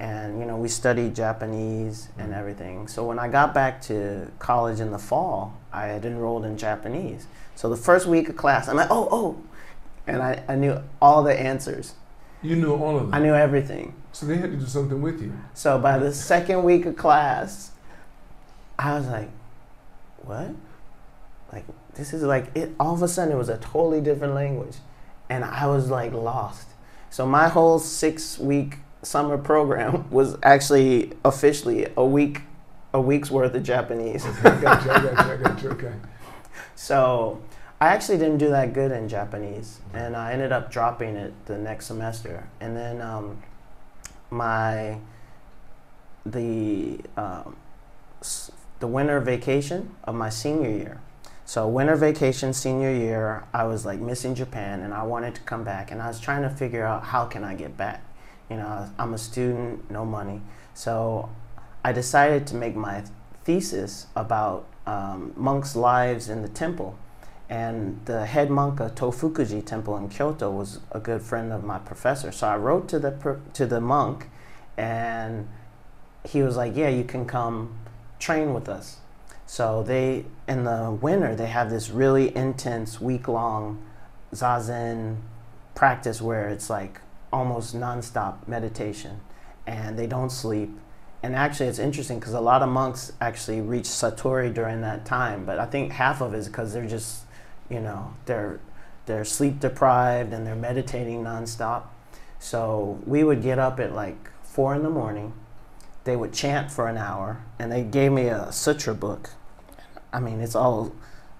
[0.00, 2.36] and you know we studied Japanese and Mhm.
[2.38, 2.88] everything.
[2.88, 7.26] So when I got back to college in the fall, I had enrolled in Japanese.
[7.54, 9.36] So the first week of class, I'm like, oh oh,
[10.06, 11.94] and I, I knew all the answers.
[12.42, 13.14] You knew all of them.
[13.14, 13.94] I knew everything.
[14.12, 15.32] So they had to do something with you.
[15.54, 17.72] So by the second week of class,
[18.78, 19.28] I was like,
[20.22, 20.50] what?
[21.52, 21.64] Like,
[21.94, 24.76] this is like, it, all of a sudden it was a totally different language.
[25.28, 26.65] And I was like lost.
[27.16, 32.42] So my whole six week summer program was actually officially a week,
[32.92, 34.26] a week's worth of Japanese.
[34.26, 34.90] I got you.
[34.90, 35.32] I got you.
[35.32, 35.70] I got you.
[35.70, 35.94] Okay.
[36.74, 37.40] So
[37.80, 41.56] I actually didn't do that good in Japanese, and I ended up dropping it the
[41.56, 42.50] next semester.
[42.60, 43.42] And then um,
[44.28, 44.98] my
[46.26, 47.56] the um,
[48.80, 51.00] the winter vacation of my senior year.
[51.46, 55.62] So winter vacation senior year, I was like missing Japan, and I wanted to come
[55.62, 58.02] back, and I was trying to figure out how can I get back.
[58.50, 60.42] You know, I'm a student, no money,
[60.74, 61.30] so
[61.84, 63.04] I decided to make my
[63.44, 66.98] thesis about um, monks' lives in the temple.
[67.48, 71.78] And the head monk of Tofukuji Temple in Kyoto was a good friend of my
[71.78, 72.32] professor.
[72.32, 74.28] So I wrote to the to the monk,
[74.76, 75.46] and
[76.24, 77.78] he was like, "Yeah, you can come
[78.18, 78.96] train with us."
[79.46, 83.82] So they in the winter they have this really intense week long
[84.32, 85.18] zazen
[85.74, 87.00] practice where it's like
[87.32, 89.20] almost nonstop meditation,
[89.66, 90.70] and they don't sleep.
[91.22, 95.44] And actually, it's interesting because a lot of monks actually reach satori during that time,
[95.44, 97.24] but I think half of it is because they're just,
[97.68, 98.60] you know, they're
[99.06, 101.84] they're sleep deprived and they're meditating nonstop.
[102.38, 105.32] So we would get up at like four in the morning.
[106.06, 109.30] They would chant for an hour, and they gave me a sutra book.
[110.12, 110.94] I mean, it's all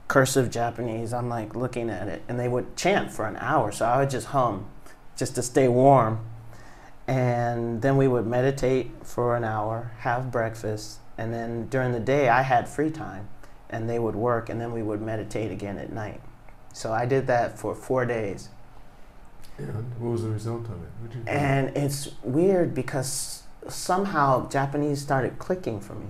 [0.08, 1.14] cursive Japanese.
[1.14, 3.72] I'm like looking at it, and they would chant for an hour.
[3.72, 4.66] So I would just hum,
[5.16, 6.20] just to stay warm
[7.06, 12.28] and then we would meditate for an hour, have breakfast, and then during the day
[12.28, 13.28] I had free time,
[13.70, 16.20] and they would work, and then we would meditate again at night.
[16.72, 18.48] So I did that for four days,
[19.58, 19.68] And
[20.00, 20.88] what was the result of it?
[21.00, 21.30] What'd you do?
[21.30, 26.08] and it's weird because somehow Japanese started clicking for me.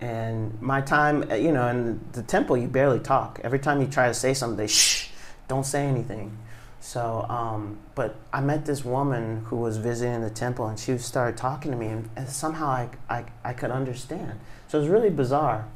[0.00, 3.40] And my time, uh, you know, in the temple, you barely talk.
[3.42, 5.08] Every time you try to say something, they shh,
[5.48, 6.36] don't say anything.
[6.80, 11.36] So, um, but I met this woman who was visiting the temple, and she started
[11.36, 14.38] talking to me, and, and somehow I, I, I could understand.
[14.68, 15.66] So it was really bizarre.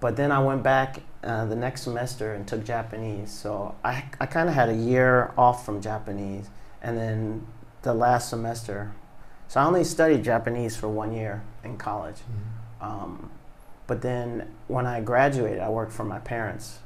[0.00, 3.30] But then I went back uh, the next semester and took Japanese.
[3.30, 6.48] So I, I kind of had a year off from Japanese,
[6.80, 7.46] and then
[7.82, 8.92] the last semester.
[9.54, 12.16] So I only studied Japanese for one year in college.
[12.16, 12.84] Mhm.
[12.84, 13.30] Um,
[13.86, 16.80] but then when I graduated, I worked for my parents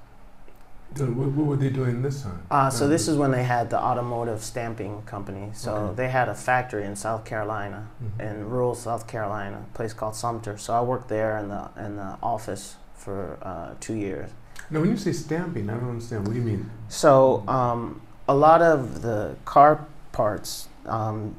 [0.94, 2.40] So what, what were they doing this time?
[2.50, 5.50] Uh, so this is when they had the automotive stamping company.
[5.54, 5.94] So Okay.
[5.96, 8.20] they had a factory in South Carolina, Mhm.
[8.20, 10.56] in rural South Carolina, a place called Sumter.
[10.58, 14.28] So I worked there in the in the office for uh, two years.
[14.70, 16.26] Now, when you say stamping, I don't understand.
[16.26, 16.70] What do you mean?
[16.88, 21.36] So um, a lot of the car parts, um,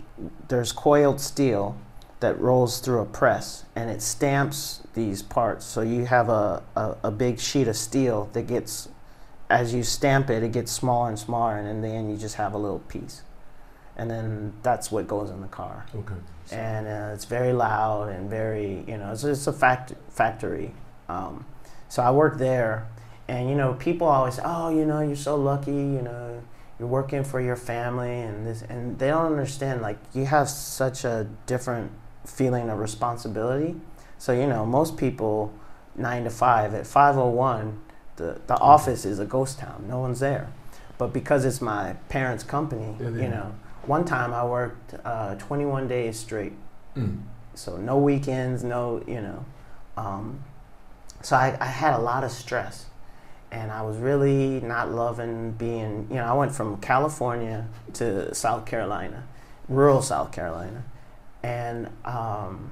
[0.48, 1.76] there's coiled steel,
[2.20, 5.66] that rolls through a press and it stamps these parts.
[5.66, 8.90] So you have a, a, a big sheet of steel that gets,
[9.50, 12.36] as you stamp it, it gets smaller and smaller, and in the end, you just
[12.36, 13.22] have a little piece.
[13.96, 15.86] And then that's what goes in the car.
[15.94, 16.16] Okay.
[16.52, 20.74] And uh, it's very loud and very, you know, it's, it's a fact, factory.
[21.08, 21.46] Um,
[21.90, 22.88] so I work there,
[23.28, 25.72] and you know, people always say, "Oh, you know, you're so lucky.
[25.72, 26.42] You know,
[26.80, 29.82] you're working for your family and this," and they don't understand.
[29.82, 31.92] Like, you have such a different
[32.26, 33.76] feeling of responsibility.
[34.18, 35.54] So you know, most people
[35.96, 37.80] nine to five at five oh one,
[38.16, 39.86] the the office is a ghost town.
[39.88, 40.52] No one's there.
[40.98, 45.88] But because it's my parents' company, Yeah, you know, one time I worked uh, 21
[45.88, 46.54] days straight.
[46.96, 47.22] Mm.
[47.54, 49.46] So no weekends, no, you know.
[49.96, 50.44] Um,
[51.22, 52.86] so I, I had a lot of stress.
[53.52, 58.66] And I was really not loving being, you know, I went from California to South
[58.66, 59.24] Carolina,
[59.68, 60.84] rural South Carolina.
[61.42, 62.72] And, um,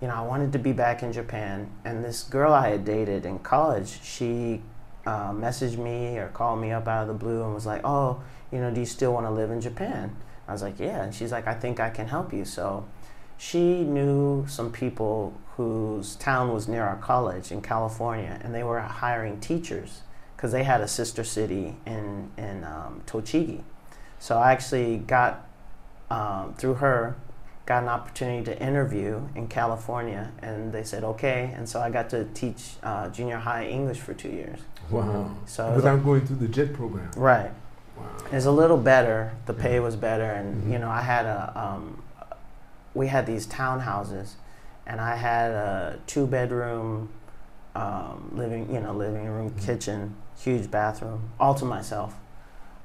[0.00, 1.70] you know, I wanted to be back in Japan.
[1.84, 4.62] And this girl I had dated in college, she
[5.06, 8.22] uh, messaged me or called me up out of the blue and was like, oh,
[8.50, 10.16] you know, do you still want to live in Japan?
[10.48, 11.02] I was like, yeah.
[11.02, 12.44] And she's like, I think I can help you.
[12.44, 12.86] So
[13.36, 18.80] she knew some people whose town was near our college in California, and they were
[18.80, 20.00] hiring teachers
[20.44, 23.62] because they had a sister city in in um, Tochigi.
[24.18, 25.48] So I actually got
[26.10, 27.16] um, through her
[27.64, 32.10] got an opportunity to interview in California, and they said okay, and so I got
[32.10, 34.58] to teach uh, junior high English for two years.
[34.90, 35.34] Wow.
[35.46, 37.10] So it was Without going through the JET program.
[37.16, 37.50] Right.
[37.96, 38.04] Wow.
[38.30, 39.32] It's a little better.
[39.46, 40.72] The pay was better, and Mhm.
[40.72, 41.40] you know, I had a.
[41.56, 42.02] Um,
[42.92, 44.34] we had these townhouses,
[44.86, 47.08] and I had a two-bedroom
[47.74, 49.66] um, living, you know, living room, Mhm.
[49.66, 52.14] kitchen, huge bathroom, all to myself,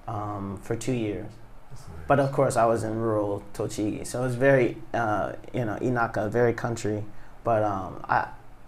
[0.07, 1.31] um, for two years.
[1.71, 1.81] Nice.
[2.07, 5.77] But of course, I was in rural Tochigi, so it was very, uh, you know,
[5.81, 7.03] Inaka, very country.
[7.43, 8.27] But um, I,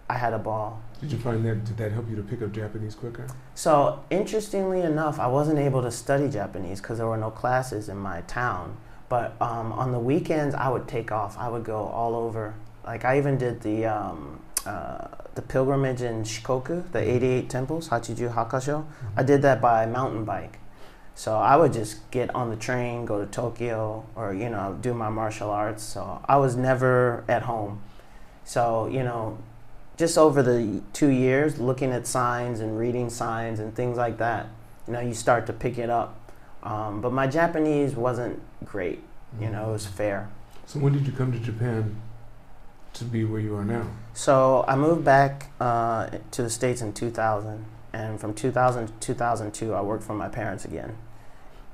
[0.09, 0.81] I had a ball.
[0.99, 3.27] Did you find that did that help you to pick up Japanese quicker?
[3.55, 7.97] So interestingly enough, I wasn't able to study Japanese because there were no classes in
[7.97, 8.77] my town.
[9.09, 11.37] But um, on the weekends, I would take off.
[11.37, 12.53] I would go all over.
[12.85, 18.33] Like I even did the um, uh, the pilgrimage in Shikoku, the 88 temples, Hachiju
[18.33, 18.85] Hakkasho.
[19.15, 20.59] I did that by mountain bike.
[21.15, 24.93] So I would just get on the train, go to Tokyo, or you know, do
[24.93, 25.83] my martial arts.
[25.83, 27.81] So I was never at home.
[28.45, 29.37] So you know,
[29.97, 34.47] just over the two years, looking at signs and reading signs and things like that,
[34.87, 36.17] you know, you start to pick it up.
[36.63, 39.03] Um, but my Japanese wasn't great.
[39.39, 40.29] You know, it was fair.
[40.65, 42.01] So when did you come to Japan
[42.93, 43.87] to be where you are now?
[44.13, 47.65] So I moved back uh, to the States in 2000.
[47.93, 50.95] And from 2000 to 2002, I worked for my parents again.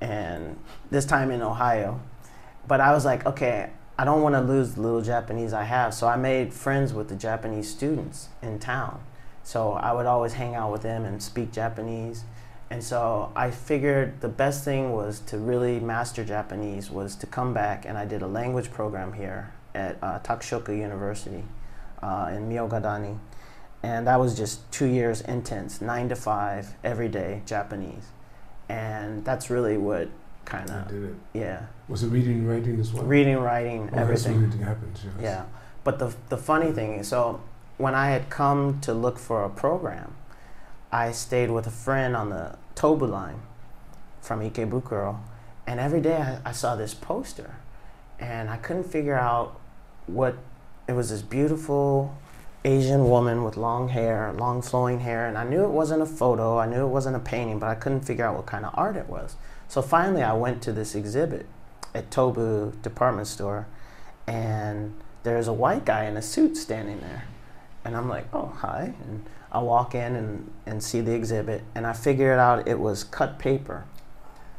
[0.01, 0.57] And
[0.89, 2.01] this time in Ohio.
[2.67, 5.93] But I was like, okay, I don't want to lose the little Japanese I have.
[5.93, 9.01] So I made friends with the Japanese students in town.
[9.43, 12.23] So I would always hang out with them and speak Japanese.
[12.69, 17.53] And so I figured the best thing was to really master Japanese was to come
[17.53, 21.43] back and I did a language program here at uh, Takushoku University
[22.01, 23.19] uh, in Myogadani.
[23.83, 28.05] And that was just two years intense, nine to five, every day, Japanese.
[28.67, 30.09] And that's really what
[30.45, 31.15] kind of, did it.
[31.33, 33.03] yeah, Was it reading and writing as well?
[33.03, 34.43] reading, writing, oh, everything.
[34.43, 34.99] it happens.
[35.03, 35.13] Yes.
[35.21, 35.45] Yeah.
[35.83, 37.41] But the, the funny thing is, so
[37.77, 40.15] when I had come to look for a program,
[40.91, 43.41] I stayed with a friend on the Tobu line
[44.21, 45.19] from Ikebukuro,
[45.65, 47.55] and every day I, I saw this poster,
[48.19, 49.59] and I couldn't figure out
[50.07, 50.37] what
[50.87, 51.09] it was.
[51.09, 52.17] This beautiful
[52.65, 56.57] Asian woman with long hair, long flowing hair, and I knew it wasn't a photo,
[56.57, 58.97] I knew it wasn't a painting, but I couldn't figure out what kind of art
[58.97, 59.35] it was.
[59.67, 61.45] So finally, I went to this exhibit
[61.93, 63.67] at Tobu department store,
[64.25, 64.93] and
[65.23, 67.25] there's a white guy in a suit standing there.
[67.85, 68.93] And I'm like, oh, hi.
[69.03, 73.03] And I walk in and, and see the exhibit, and I figured out it was
[73.03, 73.85] cut paper.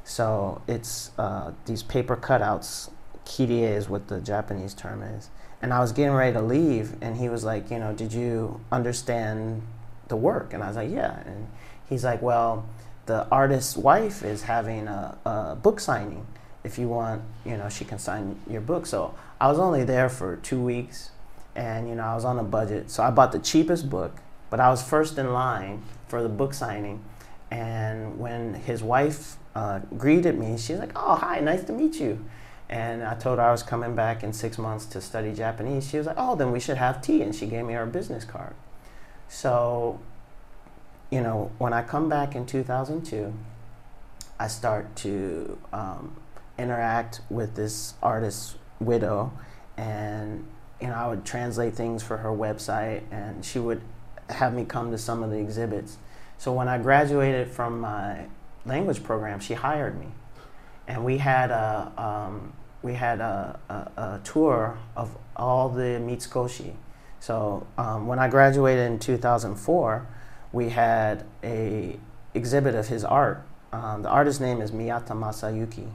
[0.05, 2.91] So it's uh, these paper cutouts.
[3.27, 5.29] Kirie is what the Japanese term is.
[5.61, 8.61] And I was getting ready to leave, and he was like, you know, did you
[8.71, 9.63] understand
[10.07, 10.55] the work?
[10.55, 11.21] And I was like, yeah.
[11.27, 11.49] And
[11.89, 12.65] he's like, well,
[13.07, 16.27] the artist's wife is having a, a book signing.
[16.63, 18.87] If you want, you know, she can sign your book.
[18.87, 21.11] So I was only there for two weeks,
[21.57, 22.91] and you know, I was on a budget.
[22.91, 24.17] So I bought the cheapest book,
[24.51, 27.03] but I was first in line for the book signing.
[27.51, 32.25] And when his wife uh, greeted me, she's like, "Oh, hi, nice to meet you."
[32.69, 35.89] And I told her I was coming back in six months to study Japanese.
[35.89, 38.25] She was like, "Oh, then we should have tea," and she gave me her business
[38.25, 38.55] card.
[39.29, 40.01] So,
[41.11, 43.33] you know, when I come back in 2002,
[44.39, 46.17] I start to um,
[46.59, 49.33] interact with this artist's widow,
[49.77, 50.47] and
[50.81, 53.81] you know, I would translate things for her website, and she would
[54.29, 55.97] have me come to some of the exhibits.
[56.37, 58.27] So when I graduated from my
[58.65, 60.09] language program, she hired me,
[60.87, 62.53] and we had a um,
[62.83, 66.75] we had a, a, a, tour of all the Mitsukoshi.
[67.21, 70.07] So um, when I graduated in 2004,
[70.53, 71.99] we had a
[72.35, 73.45] exhibit of his art.
[73.73, 75.89] Um, the artist's name is Miyata Masayuki.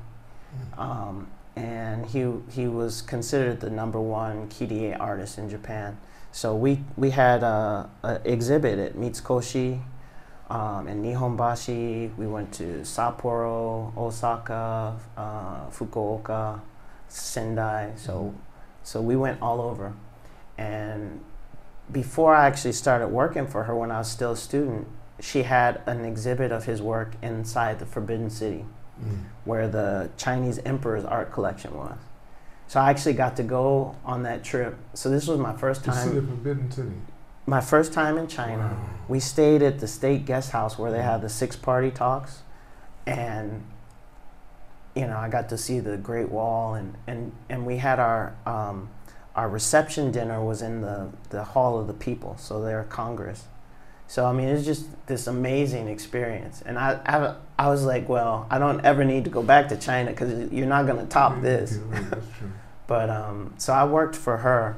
[0.78, 5.98] Um, and he, he was considered the number one Kirie artist in Japan.
[6.32, 7.88] So we, we had an
[8.26, 9.82] exhibit at Mitsukoshi
[10.50, 12.16] um, and Nihonbashi.
[12.18, 16.60] We went to Sapporo, Osaka, uh, Fukuoka,
[17.14, 17.94] Sendai.
[17.96, 18.34] So,
[18.82, 19.94] so we went all over.
[20.58, 21.24] And
[21.92, 24.88] before I actually started working for her when I was still a student,
[25.20, 28.66] she had an exhibit of his work inside the Forbidden City,
[29.02, 29.24] mm.
[29.46, 31.98] where the Chinese emperor's art collection was.
[32.68, 34.76] So I actually got to go on that trip.
[34.94, 36.10] So this was my first time.
[36.10, 36.92] See the Forbidden City.
[37.46, 38.78] My first time in China.
[38.80, 38.90] Wow.
[39.08, 42.42] We stayed at the state guest house where they had the six party talks,
[43.06, 43.64] and
[44.96, 48.36] you know I got to see the Great Wall, and and and we had our
[48.46, 48.90] um,
[49.36, 53.46] our reception dinner was in the the Hall of the People, so their Congress.
[54.08, 58.46] So I mean, it's just this amazing experience, and I, I, I was like, well,
[58.50, 61.42] I don't ever need to go back to China because you're not going to top
[61.42, 61.80] this.
[62.88, 64.76] but um, so I worked for her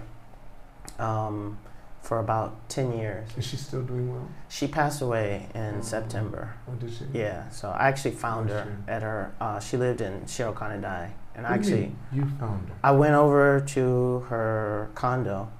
[0.99, 1.57] um,
[2.05, 3.27] for about ten years.
[3.35, 4.29] Is she still doing well?
[4.47, 5.81] She passed away in oh.
[5.81, 6.53] September.
[6.69, 7.05] Oh, did she?
[7.11, 7.49] Yeah.
[7.49, 9.33] So I actually found her at her.
[9.41, 12.75] Uh, she lived in Shirokanedai, and what actually, you, you found her.
[12.83, 15.51] I went over to her condo,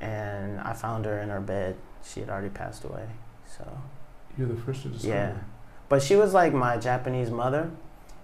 [0.00, 3.06] and I found her in her bed she had already passed away.
[3.46, 3.64] So
[4.36, 5.14] you're the first to discover.
[5.14, 5.36] Yeah,
[5.88, 7.70] but she was like my Japanese mother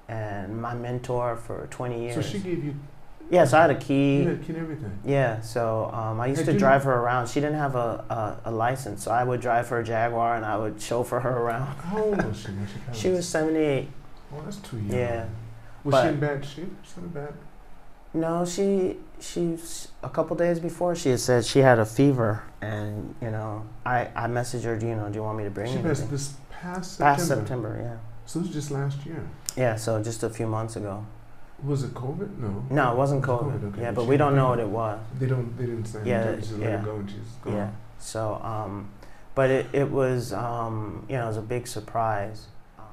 [0.08, 2.14] and my mentor for 20 years.
[2.16, 2.74] So she gave you.
[3.30, 4.18] Yeah, so I had a key.
[4.18, 4.98] You had a key and everything.
[5.04, 7.28] Yeah, so um, I used to drive her around.
[7.28, 10.44] She didn't have a, a, a, license, so I would drive her a Jaguar and
[10.44, 11.76] I would chauffeur her around.
[11.76, 13.00] How old was she when she?
[13.00, 13.88] She was 78.
[14.32, 14.90] Oh, that's too young.
[14.90, 15.26] Yeah.
[15.84, 16.76] Was but she in bad shape?
[16.80, 17.34] Was she in bad?
[18.12, 19.56] No, she she
[20.02, 24.08] a couple days before she had said she had a fever, and you know I
[24.16, 24.76] I messaged her.
[24.76, 25.08] Do you know?
[25.08, 25.68] Do you want me to bring?
[25.68, 25.90] She anything?
[25.90, 27.16] passed this past September.
[27.16, 27.96] Past September, yeah.
[28.26, 29.24] So it was just last year.
[29.56, 31.06] Yeah, so just a few months ago.
[31.64, 32.38] Was it COVID?
[32.38, 32.64] No.
[32.70, 33.40] No, it wasn't COVID.
[33.40, 33.82] It was COVID okay.
[33.82, 34.98] Yeah, but we don't know what it was.
[35.18, 35.56] They don't.
[35.58, 36.00] They didn't say.
[36.04, 36.58] Yeah, just yeah.
[36.58, 37.54] let it go and she's gone.
[37.54, 37.70] Yeah.
[37.98, 38.90] So, um,
[39.34, 42.46] but it it was um, you know it was a big surprise.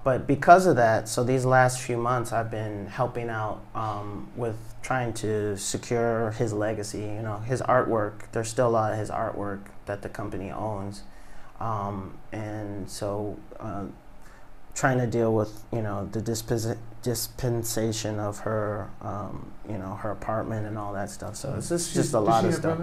[0.04, 4.56] But because of that, so these last few months, I've been helping out um, with
[4.82, 7.00] trying to secure his legacy.
[7.00, 8.32] You know, his artwork.
[8.32, 11.04] There's still a lot of his artwork that the company owns,
[11.60, 13.86] um, and so uh,
[14.76, 16.78] trying to deal with you know the disposi-
[17.08, 21.38] dispensation of her um, you know her apartment and all that stuff.
[21.38, 22.78] So it's just, just a lot of stuff.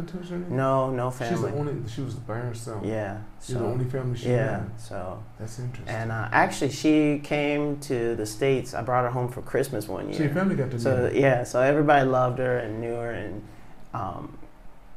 [0.49, 1.35] No, no family.
[1.35, 1.89] She's the only.
[1.91, 2.83] She was by herself.
[2.87, 3.18] Yeah.
[3.39, 4.81] She's so, the only family she yeah, had.
[4.81, 5.95] So that's interesting.
[5.95, 8.72] And uh, actually, she came to the states.
[8.72, 10.16] I brought her home for Christmas one year.
[10.16, 11.45] So your family got to so, Yeah.
[11.45, 13.45] So everybody loved her and knew her and.
[13.93, 14.39] Um,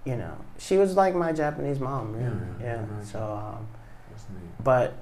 [0.06, 2.34] you know, she was like my Japanese mom, really.
[2.62, 2.82] Yeah.
[2.82, 3.04] yeah.
[3.04, 3.68] So, um,
[4.64, 4.94] but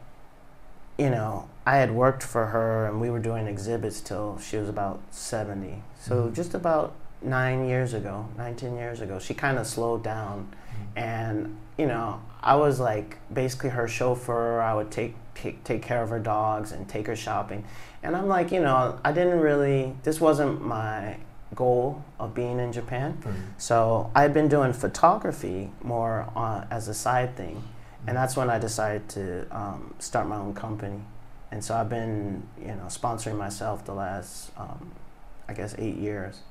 [0.97, 4.69] you know, I had worked for her and we were doing exhibits till she was
[4.69, 5.81] about 70.
[5.99, 6.33] So mm-hmm.
[6.33, 10.53] just about nine years ago, 19 years ago, she kind of slowed down.
[10.53, 10.99] Mm-hmm.
[10.99, 14.61] And, you know, I was like basically her chauffeur.
[14.61, 17.65] I would take, take, take care of her dogs and take her shopping.
[18.03, 21.17] And I'm like, you know, I didn't really, this wasn't my
[21.55, 23.17] goal of being in Japan.
[23.21, 23.41] Mm-hmm.
[23.57, 27.63] So I'd been doing photography more uh, as a side thing
[28.07, 30.99] and that's when I decided to um, start my own company.
[31.55, 34.91] And so I've been, you know, sponsoring myself the last, um,
[35.47, 36.41] I guess, eight years.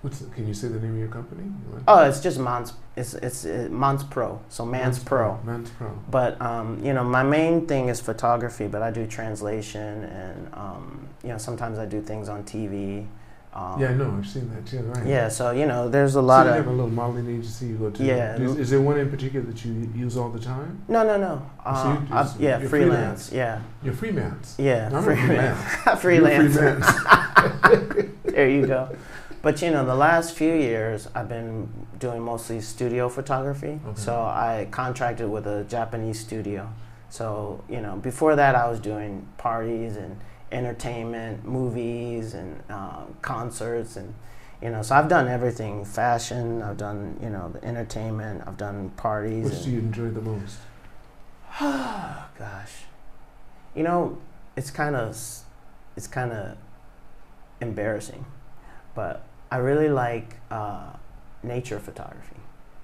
[0.00, 1.52] What's the, can you say the name of your company?
[1.86, 2.72] Oh, it's just Mans.
[2.96, 4.40] It's it's uh, Mans Pro.
[4.48, 5.38] So Mans, Pro.
[5.44, 5.90] Mans Pro.
[6.10, 11.08] But um, you know, my main thing is photography, but I do translation, and um,
[11.22, 13.06] you know, sometimes I do things on TV.
[13.54, 14.12] Um, yeah, I know.
[14.18, 14.80] I've seen that too.
[14.80, 15.06] Right.
[15.06, 16.56] Yeah, so you know, there's a lot so you of.
[16.56, 18.04] have a little modeling agency you go to.
[18.04, 18.34] Yeah.
[18.36, 20.82] Is, is, there one in particular that you use all the time?
[20.88, 21.50] No, no, no.
[21.64, 22.68] Uh, so I, yeah, freelance.
[22.68, 23.32] freelance.
[23.32, 23.62] Yeah.
[23.84, 24.56] You're freelance.
[24.58, 26.00] Yeah, no, freelance.
[26.00, 26.56] freelance.
[26.56, 28.08] freelance.
[28.24, 28.96] there you go.
[29.40, 31.68] But you know, the last few years, I've been
[32.00, 33.78] doing mostly studio photography.
[33.86, 34.00] Okay.
[34.00, 36.72] So I contracted with a Japanese studio.
[37.08, 40.18] So you know, before that, I was doing parties and
[40.52, 44.14] entertainment, movies, and uh, concerts, and
[44.62, 44.82] you know.
[44.82, 46.62] So I've done everything: fashion.
[46.62, 48.42] I've done you know the entertainment.
[48.46, 49.44] I've done parties.
[49.44, 50.58] Which do you enjoy the most?
[51.60, 52.84] gosh,
[53.74, 54.18] you know,
[54.56, 55.16] it's kind of
[55.96, 56.56] it's kind of
[57.60, 58.24] embarrassing,
[58.94, 60.90] but I really like uh,
[61.42, 62.36] nature photography.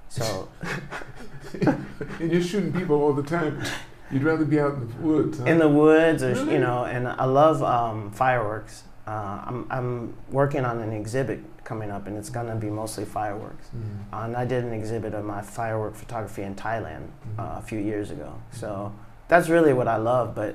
[0.08, 0.48] So
[1.62, 3.62] and you're shooting people all the time.
[4.10, 5.38] You'd rather be out in the woods.
[5.38, 5.44] Huh?
[5.44, 6.54] in the woods, or Really?
[6.54, 8.84] you know, and I love um, fireworks.
[9.06, 13.68] Uh, I'm I'm working on an exhibit coming up, and it's gonna be mostly fireworks.
[13.76, 14.24] Mm.
[14.24, 17.02] and I did an exhibit of my firework photography in Thailand
[17.36, 17.38] Mhm.
[17.38, 18.32] uh, a few years ago.
[18.52, 18.92] So
[19.28, 20.34] that's really what I love.
[20.34, 20.54] But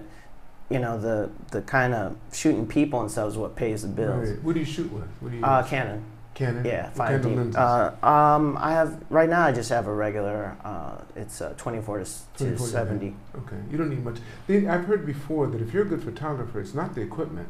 [0.70, 4.30] you know, the the kind of shooting people and stuff is what pays the bills.
[4.30, 4.44] Right.
[4.44, 5.08] What do you shoot with?
[5.20, 5.70] What do you Uh, use?
[5.70, 6.04] Canon,
[6.36, 6.66] Canon?
[6.66, 7.34] yeah, five D.
[7.58, 9.46] Uh, um, I have right now.
[9.48, 10.56] I just have a regular.
[10.64, 12.06] Uh, it's uh, 24 to,
[12.38, 13.16] 24 to 70.
[13.38, 14.18] Okay, you don't need much.
[14.46, 17.48] They- I've heard before that if you're a good photographer, it's not the equipment,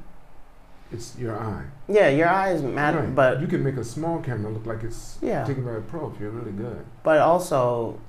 [0.91, 1.65] it's your eye.
[1.87, 3.15] Yeah, your eyes matter, Right.
[3.15, 6.11] but you can make a small camera look like it's yeah, taken by a pro
[6.13, 6.85] if you're really good.
[7.03, 7.99] but also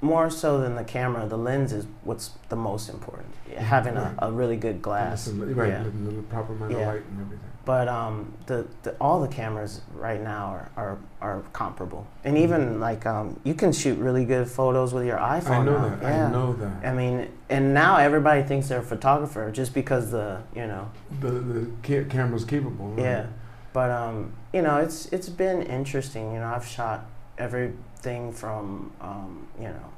[0.00, 3.28] more so than the camera, the lens is what's the most important.
[3.56, 4.12] Having Right.
[4.18, 5.26] a, a really good glass.
[5.28, 5.82] And a- right, yeah.
[5.84, 6.78] the, the proper amount Yeah.
[6.78, 7.49] of light and everything.
[7.70, 12.80] But um, the, the all the cameras right now are, are, are comparable, and even
[12.80, 15.42] like um, you can shoot really good photos with your iPhone.
[15.42, 15.52] Mm-hmm.
[15.52, 15.88] I know now.
[15.88, 16.02] that.
[16.02, 16.26] Yeah.
[16.26, 16.84] I know that.
[16.84, 20.90] I mean, and now everybody thinks they're a photographer just because the you know
[21.20, 22.88] the the ca- camera's capable.
[22.88, 23.04] Right?
[23.04, 23.26] yeah.
[23.72, 26.32] But um, you know, it's it's been interesting.
[26.32, 27.06] You know, I've shot
[27.38, 29.90] everything from um, you know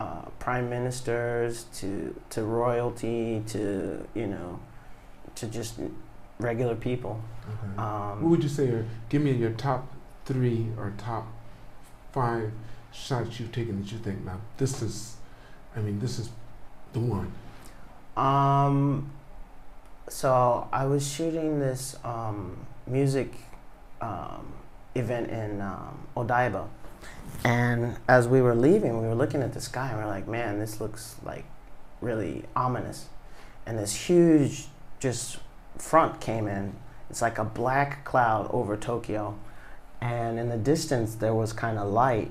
[0.00, 4.58] uh, prime ministers to to royalty to you know
[5.36, 5.78] to just
[6.40, 7.20] regular people.
[7.48, 7.76] Okay.
[7.76, 8.68] what Um, would you say?
[8.68, 9.92] Are, give me your top
[10.24, 11.26] three or top
[12.12, 12.52] five
[12.92, 15.16] shots you've taken that you think now this is,
[15.76, 16.30] I mean, this is
[16.92, 17.32] the one.
[18.16, 19.10] Um,
[20.08, 23.32] so I was shooting this um, music
[24.00, 24.52] um,
[24.94, 26.68] event in um, Odaiba,
[27.44, 30.26] and as we were leaving, we were looking at the sky, and we are like,
[30.26, 31.44] "Man, this looks like
[32.00, 33.08] really ominous."
[33.66, 34.66] And this huge,
[34.98, 35.38] just
[35.78, 36.74] front came in.
[37.08, 39.38] It's like a black cloud over Tokyo,
[40.00, 42.30] and in the distance there was kind of light,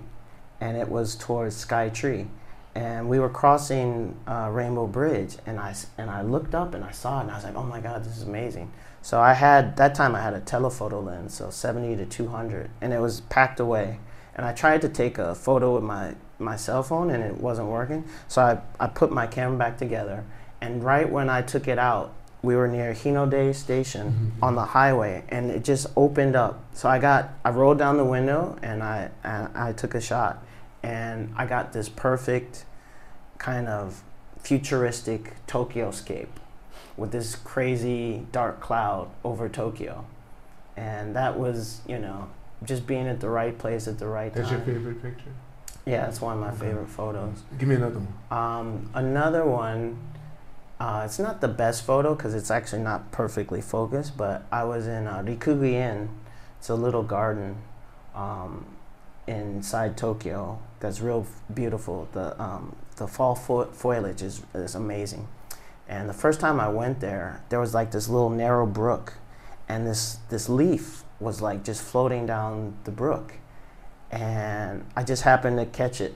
[0.61, 2.27] and it was towards Sky Tree
[2.75, 6.91] and we were crossing uh, Rainbow Bridge, and I and I looked up and I
[6.91, 8.71] saw it, and I was like, "Oh my God, this is amazing!"
[9.01, 12.93] So I had that time I had a telephoto lens, so 70 to 200, and
[12.93, 13.99] it was packed away.
[14.35, 17.67] And I tried to take a photo with my my cell phone, and it wasn't
[17.67, 18.05] working.
[18.27, 20.23] So I I put my camera back together,
[20.61, 24.43] and right when I took it out, we were near Hinode Station Mhm.
[24.47, 26.59] on the highway, and it just opened up.
[26.73, 30.43] So I got I rolled down the window, and I and I took a shot
[30.81, 32.63] and I got this perfect
[33.37, 34.01] kind of
[34.41, 36.39] futuristic Tokyo scape
[36.95, 40.05] with this crazy dark cloud over Tokyo.
[40.77, 42.27] And that was, you know,
[42.63, 44.41] just being at the right place at the right time.
[44.43, 45.31] That's your favorite picture.
[45.85, 46.67] Yeah, it's one of my Okay.
[46.67, 47.43] favorite photos.
[47.57, 48.37] Give me another one.
[48.39, 49.97] Um, another one,
[50.79, 54.87] uh, it's not the best photo because it's actually not perfectly focused, but I was
[54.87, 56.09] in uh.
[56.59, 57.57] It's a little garden
[58.15, 58.65] um,
[59.27, 62.07] inside Tokyo that's real beautiful.
[62.13, 65.27] The, um, the fall fo- foliage is, is amazing.
[65.87, 69.13] And the first time I went there, there was like this little narrow brook,
[69.67, 73.33] and this, this leaf was like just floating down the brook.
[74.11, 76.15] And I just happened to catch it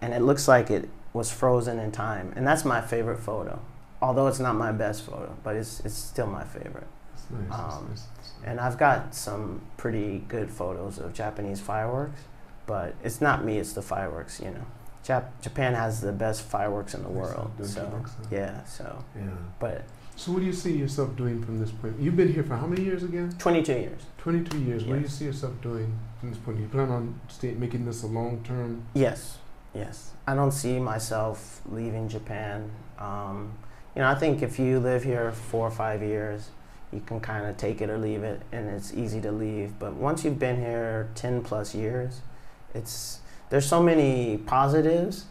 [0.00, 2.32] and it looks like it was frozen in time.
[2.36, 3.60] And that's my favorite photo.
[4.04, 6.86] Although it's not my best photo, but it's, it's still my favorite.
[7.14, 7.48] That's nice.
[7.48, 8.44] that's Um, nice, that's nice.
[8.44, 12.20] And I've got some pretty good photos of Japanese fireworks,
[12.66, 14.66] but it's not me, it's the fireworks, you know.
[15.06, 17.50] Jap- Japan has the best fireworks in the world.
[17.58, 18.02] So, so?
[18.30, 19.22] yeah, so, Yeah.
[19.58, 19.84] but
[20.16, 21.98] So what do you see yourself doing from this point?
[21.98, 23.34] You've been here for how many years again?
[23.38, 24.02] 22 years.
[24.18, 24.84] 22 years.
[24.84, 26.58] What do you see yourself doing from this point?
[26.58, 28.84] Do you plan on stay, making this a long-term?
[28.94, 29.38] Yes,
[29.74, 30.10] yes.
[30.26, 32.70] I don't see myself leaving Japan.
[32.98, 33.52] Um,
[33.94, 36.50] you know, I think if you live here four or five years,
[36.92, 39.78] you can kind of take it or leave it, and it's easy to leave.
[39.78, 42.20] But once you've been here 10 plus years,
[42.74, 43.20] it's
[43.50, 45.26] there's so many positives,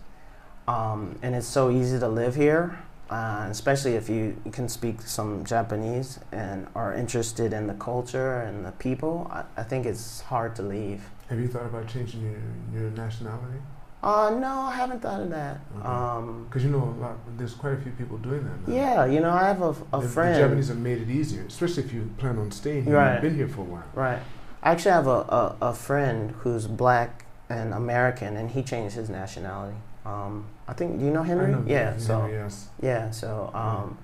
[0.68, 2.80] um, and it's so easy to live here.
[3.10, 8.66] Uh, especially if you can speak some Japanese and are interested in the culture and
[8.66, 11.04] the people, I, I think it's hard to leave.
[11.30, 13.60] Have you thought about changing your, your nationality?
[14.04, 15.62] Uh, no, I haven't thought of that.
[15.78, 15.88] Okay.
[15.88, 17.18] Um, Because you know a lot.
[17.38, 18.76] There's quite a few people doing that now.
[18.76, 20.36] yeah, you know, I have a, a the, friend.
[20.36, 22.98] The Japanese have made it easier, especially if you plan on staying here.
[22.98, 23.14] Right.
[23.14, 23.84] You've been here for a while.
[23.94, 24.20] Right.
[24.62, 29.10] I actually have a, a, a friend who's black and American, and he changed his
[29.10, 29.78] nationality.
[30.06, 31.46] Um, I think, do you know Henry?
[31.46, 32.68] I know yeah, Henry, so, yes.
[32.82, 33.98] yeah, so, um,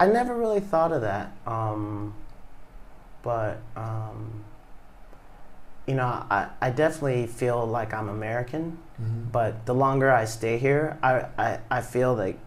[0.00, 1.30] I never really thought of that.
[1.46, 2.12] Um,
[3.22, 4.44] but, um,
[5.86, 8.78] you know, I, I definitely feel like I'm American.
[9.00, 9.30] Mhm.
[9.32, 12.38] But the longer I stay here, I, I, I feel like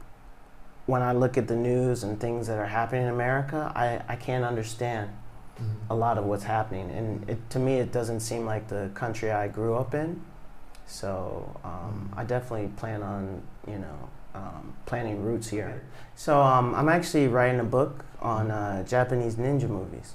[0.85, 4.15] when I look at the news and things that are happening in America, I, I
[4.15, 5.09] can't understand
[5.59, 5.65] Mhm.
[5.89, 6.89] a lot of what's happening.
[6.91, 10.21] And it, to me, it doesn't seem like the country I grew up in.
[10.87, 15.81] So um, I definitely plan on, you know, um, planting roots here.
[16.15, 20.13] So um, I'm actually writing a book on uh, Japanese ninja movies.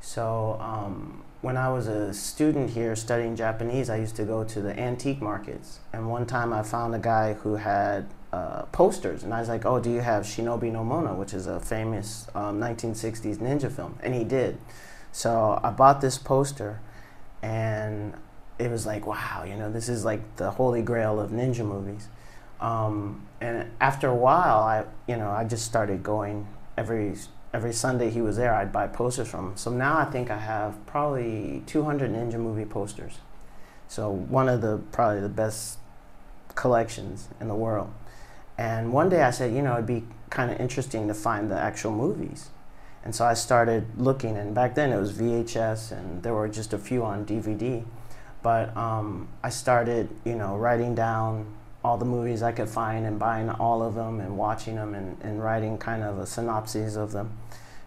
[0.00, 4.60] So um, when I was a student here studying Japanese, I used to go to
[4.60, 5.80] the antique markets.
[5.92, 9.64] And one time I found a guy who had uh, posters, and I was like,
[9.64, 13.98] "Oh, do you have Shinobi no Mono, which is a famous um, 1960s ninja film?"
[14.02, 14.58] And he did.
[15.12, 16.80] So I bought this poster,
[17.42, 18.14] and
[18.58, 22.08] it was like, "Wow, you know, this is like the holy grail of ninja movies."
[22.60, 27.16] Um, and after a while, I, you know, I just started going every
[27.52, 28.54] every Sunday he was there.
[28.54, 29.56] I'd buy posters from him.
[29.56, 33.18] So now I think I have probably 200 ninja movie posters.
[33.88, 35.78] So one of the probably the best
[36.54, 37.92] collections in the world.
[38.56, 41.58] And one day I said, you know, it'd be kind of interesting to find the
[41.58, 42.50] actual movies.
[43.02, 46.74] And so I started looking, and back then it was VHS, and there were just
[46.74, 47.84] a few on DVD.
[48.42, 51.46] But um, I started, you know, writing down
[51.84, 55.16] all the movies I could find and buying all of them and watching them and,
[55.22, 57.38] and writing kind of a synopsis of them.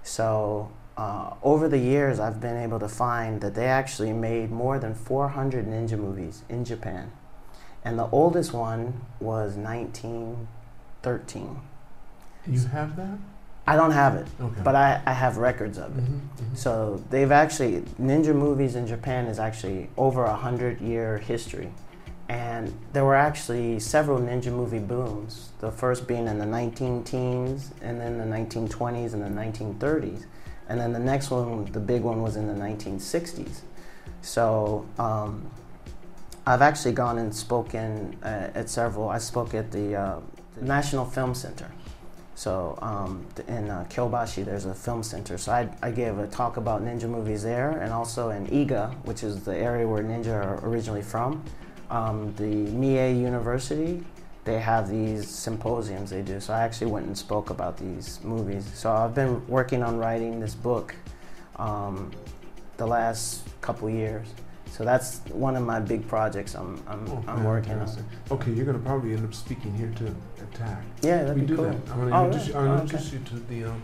[0.04, 4.80] So uh, over the years, I've been able to find that they actually made more
[4.80, 7.12] than 400 ninja movies in Japan.
[7.86, 10.48] And the oldest one was 19
[11.04, 11.60] 13.
[12.48, 13.18] You have that?
[13.68, 14.62] I don't have it, Okay.
[14.64, 16.04] but I, I have records of it.
[16.04, 16.58] Mhm, mhm.
[16.58, 21.72] So they've actually, ninja movies in Japan is actually over a hundred year history.
[22.30, 25.50] And there were actually several ninja movie booms.
[25.60, 30.26] The first being in the 19 teens, and then the 1920s and the 1930s.
[30.70, 33.62] And then the next one, the big one, was in the 1960s.
[34.22, 35.52] So um,
[36.48, 39.10] I've actually gone and spoken uh, at several.
[39.10, 40.20] I spoke at the, uh,
[40.56, 41.70] the National Film Center.
[42.36, 45.38] So um, in uh, Kyobashi, there's a film center.
[45.38, 49.24] So I, I gave a talk about ninja movies there, and also in Iga, which
[49.24, 51.44] is the area where ninja are originally from.
[51.94, 54.04] Um, the Mie University,
[54.46, 56.40] they have these symposiums they do.
[56.40, 58.68] So I actually went and spoke about these movies.
[58.74, 60.96] So I've been working on writing this book
[61.58, 62.10] um,
[62.78, 64.28] the last couple years.
[64.72, 67.88] So that's one of my big projects I'm, I'm, Oh, I'm working on.
[68.32, 70.82] Okay, you're going to probably end up speaking here too attack.
[71.04, 71.66] Yeah, that'd we be do cool.
[71.66, 71.76] that.
[71.92, 72.82] I'm going to Oh, introduce, Oh, okay.
[72.82, 73.82] introduce you to the um,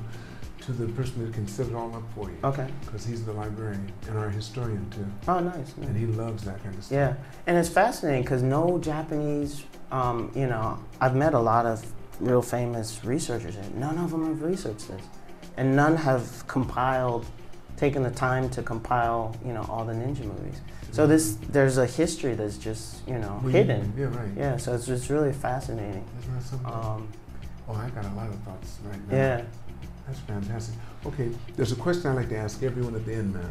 [0.69, 2.67] to the person that can set it all up for you Okay.
[2.85, 5.55] because he's the librarian and our historian too, Oh, nice.
[5.55, 5.87] nice.
[5.87, 6.95] and he loves that kind of stuff.
[6.95, 7.13] Yeah,
[7.47, 11.83] and it's fascinating because no Japanese, um, you know, I've met a lot of
[12.19, 15.01] real famous researchers, and none of them have researched this,
[15.57, 17.25] and none have compiled,
[17.77, 20.61] taken the time to compile, you know, all the ninja movies.
[20.91, 23.93] So this, there's a history that's just, you know, Well, hidden.
[23.97, 24.29] Yeah, right.
[24.35, 26.03] Yeah, so it's just really fascinating.
[26.19, 26.67] Isn't that something?
[26.73, 27.07] Um,
[27.69, 29.15] oh, I got a lot of thoughts right now.
[29.15, 29.41] yeah.
[30.09, 30.75] That's fantastic.
[31.05, 33.49] Okay, there's a question I like to ask everyone at the end, man.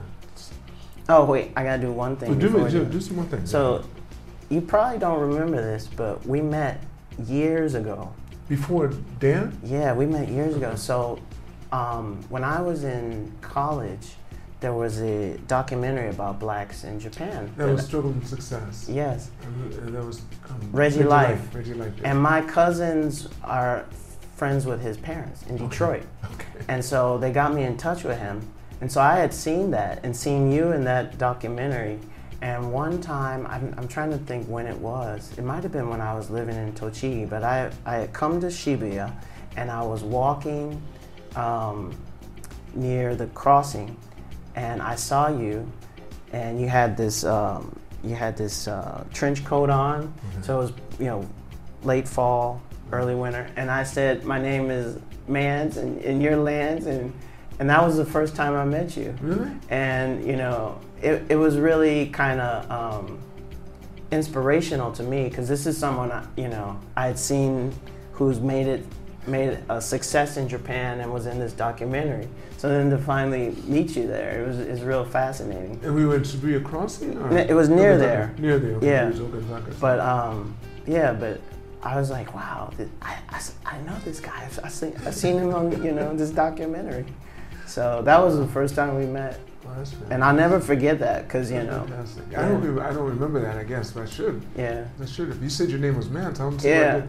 [1.09, 2.39] Oh wait, I gotta do one thing.
[2.39, 3.51] do, before do, do- do some more things.
[3.51, 3.85] So,
[4.51, 6.83] you probably don't remember this, but we met
[7.27, 8.13] years ago.
[8.49, 8.89] before
[9.21, 10.75] Dan, Yeah, we met years ago.
[10.75, 11.19] So,
[11.73, 14.07] um, when I was in college,
[14.61, 17.53] there was a documentary about blacks in Japan.
[17.57, 18.89] that was Struggle and Success.
[18.91, 21.41] yes, And that was um, Regge Life.
[21.53, 21.93] Regge Life.
[22.03, 22.11] yeah.
[22.11, 23.87] and my cousins are
[24.39, 26.65] friends with his parents in Detroit, okay.
[26.69, 28.41] and so they got me in touch with him.
[28.81, 31.99] And so I had seen that and seen you in that documentary.
[32.41, 35.37] And one time, I'm, I'm trying to think when it was.
[35.37, 38.41] It might have been when I was living in Tochigi, but I, I had come
[38.41, 39.13] to Shibuya
[39.57, 40.81] and I was walking
[41.35, 41.93] um,
[42.75, 43.97] near the crossing
[44.55, 45.69] and I saw you
[46.33, 50.07] and you had this, um, you had this uh, trench coat on.
[50.07, 50.45] Mhm.
[50.45, 51.29] So it was, you know,
[51.83, 52.61] late fall,
[52.93, 53.47] early winter.
[53.57, 56.87] And I said, my name is Mans and, and you're Lance.
[56.87, 57.13] And,
[57.59, 59.51] and that was the first time I met you Really?
[59.69, 63.19] and you know it, it was really kind of um,
[64.11, 67.73] inspirational to me because this is someone I, you know I had seen
[68.13, 68.87] who's made it
[69.27, 72.27] made a success in Japan and was in this documentary.
[72.57, 75.79] So then to finally meet you there, it was is real fascinating.
[75.83, 77.19] And we went to Shibuya Crossing?
[77.19, 77.37] Or?
[77.37, 77.99] It was near Okazaka?
[77.99, 78.35] there.
[78.39, 78.77] Near there.
[78.77, 78.87] Okay.
[78.87, 79.09] Yeah.
[79.11, 79.81] It.
[79.81, 81.41] But um, yeah, but
[81.83, 82.73] I was like, wow,
[83.03, 83.41] I I, I
[83.77, 84.45] I know this guy.
[84.45, 87.05] I've, I've, seen, I've seen him on you know this documentary.
[87.67, 91.51] So that was the first time we met, Well, and I'll never forget that because
[91.51, 91.87] you know,
[92.31, 92.41] yeah.
[92.41, 92.61] I don't.
[92.61, 93.57] Remember, I don't remember that.
[93.59, 94.43] I guess, but I should.
[94.57, 95.29] yeah, I should.
[95.31, 97.07] If you said your name was Mance, I'm so Yeah.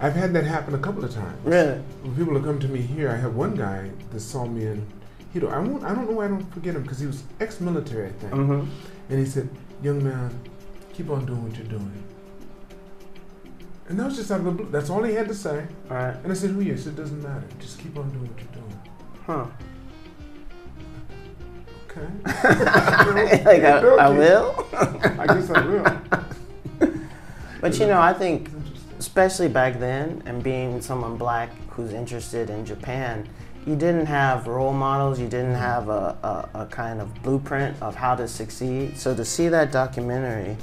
[0.00, 1.38] I've had that happen a couple of times.
[1.44, 1.78] really.
[2.02, 4.86] When people have come to me here, I have one guy that saw me in.
[5.32, 5.84] He don't, I won't.
[5.84, 8.32] I don't know why I don't forget him because he was ex-military, I think.
[8.32, 8.64] hmm
[9.10, 9.48] And he said,
[9.82, 10.30] "Young man,
[10.92, 12.02] keep on doing what you're doing."
[13.88, 14.70] And that was just out of the blue.
[14.70, 15.66] That's all he had to say.
[15.90, 16.16] All right.
[16.22, 17.44] And I said, "Who you?" He said, "Doesn't matter.
[17.60, 18.80] Just keep on doing what you're doing."
[19.26, 19.46] Huh.
[21.88, 22.06] Okay.
[23.44, 24.66] like I, I will.
[24.72, 26.02] I guess I will.
[27.60, 28.50] But you know, I think,
[28.98, 33.28] especially back then, and being someone black who's interested in Japan,
[33.66, 35.62] you didn't have role models, you didn't mm-hmm.
[35.62, 38.96] have a, a, a kind of blueprint of how to succeed.
[38.96, 40.56] So to see that documentary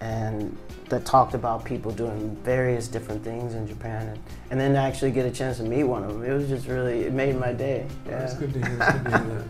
[0.00, 0.56] and
[0.88, 4.18] that talked about people doing various different things in Japan and,
[4.50, 6.68] and then to actually get a chance to meet one of them, it was just
[6.68, 7.86] really, it made my day.
[8.06, 8.18] Yeah.
[8.20, 8.76] That's good to hear.
[8.76, 9.44] That's good to hear that.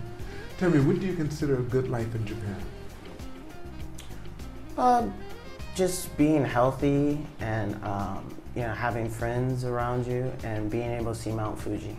[0.59, 2.57] Tell me, what do you consider a good life in Japan?
[4.79, 5.15] Um,
[5.75, 11.19] just being healthy and um, you know having friends around you and being able to
[11.19, 11.97] see Mount Fuji.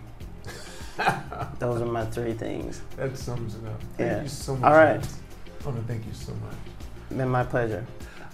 [1.60, 2.82] Those are my three things.
[2.96, 3.80] That sums it up.
[3.98, 4.22] Thank Yeah.
[4.24, 4.64] you so much.
[4.72, 4.94] All right.
[5.00, 5.20] Lance.
[5.62, 6.56] I want to thank you so much.
[7.18, 7.86] Been my pleasure.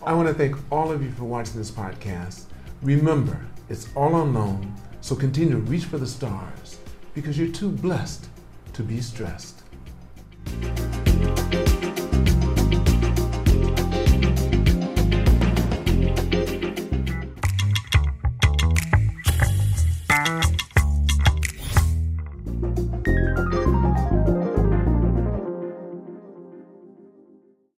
[0.05, 2.47] I want to thank all of you for watching this podcast.
[2.81, 3.39] Remember,
[3.69, 6.77] it's all unknown, so continue to reach for the stars
[7.13, 8.27] because you're too blessed
[8.73, 9.63] to be stressed.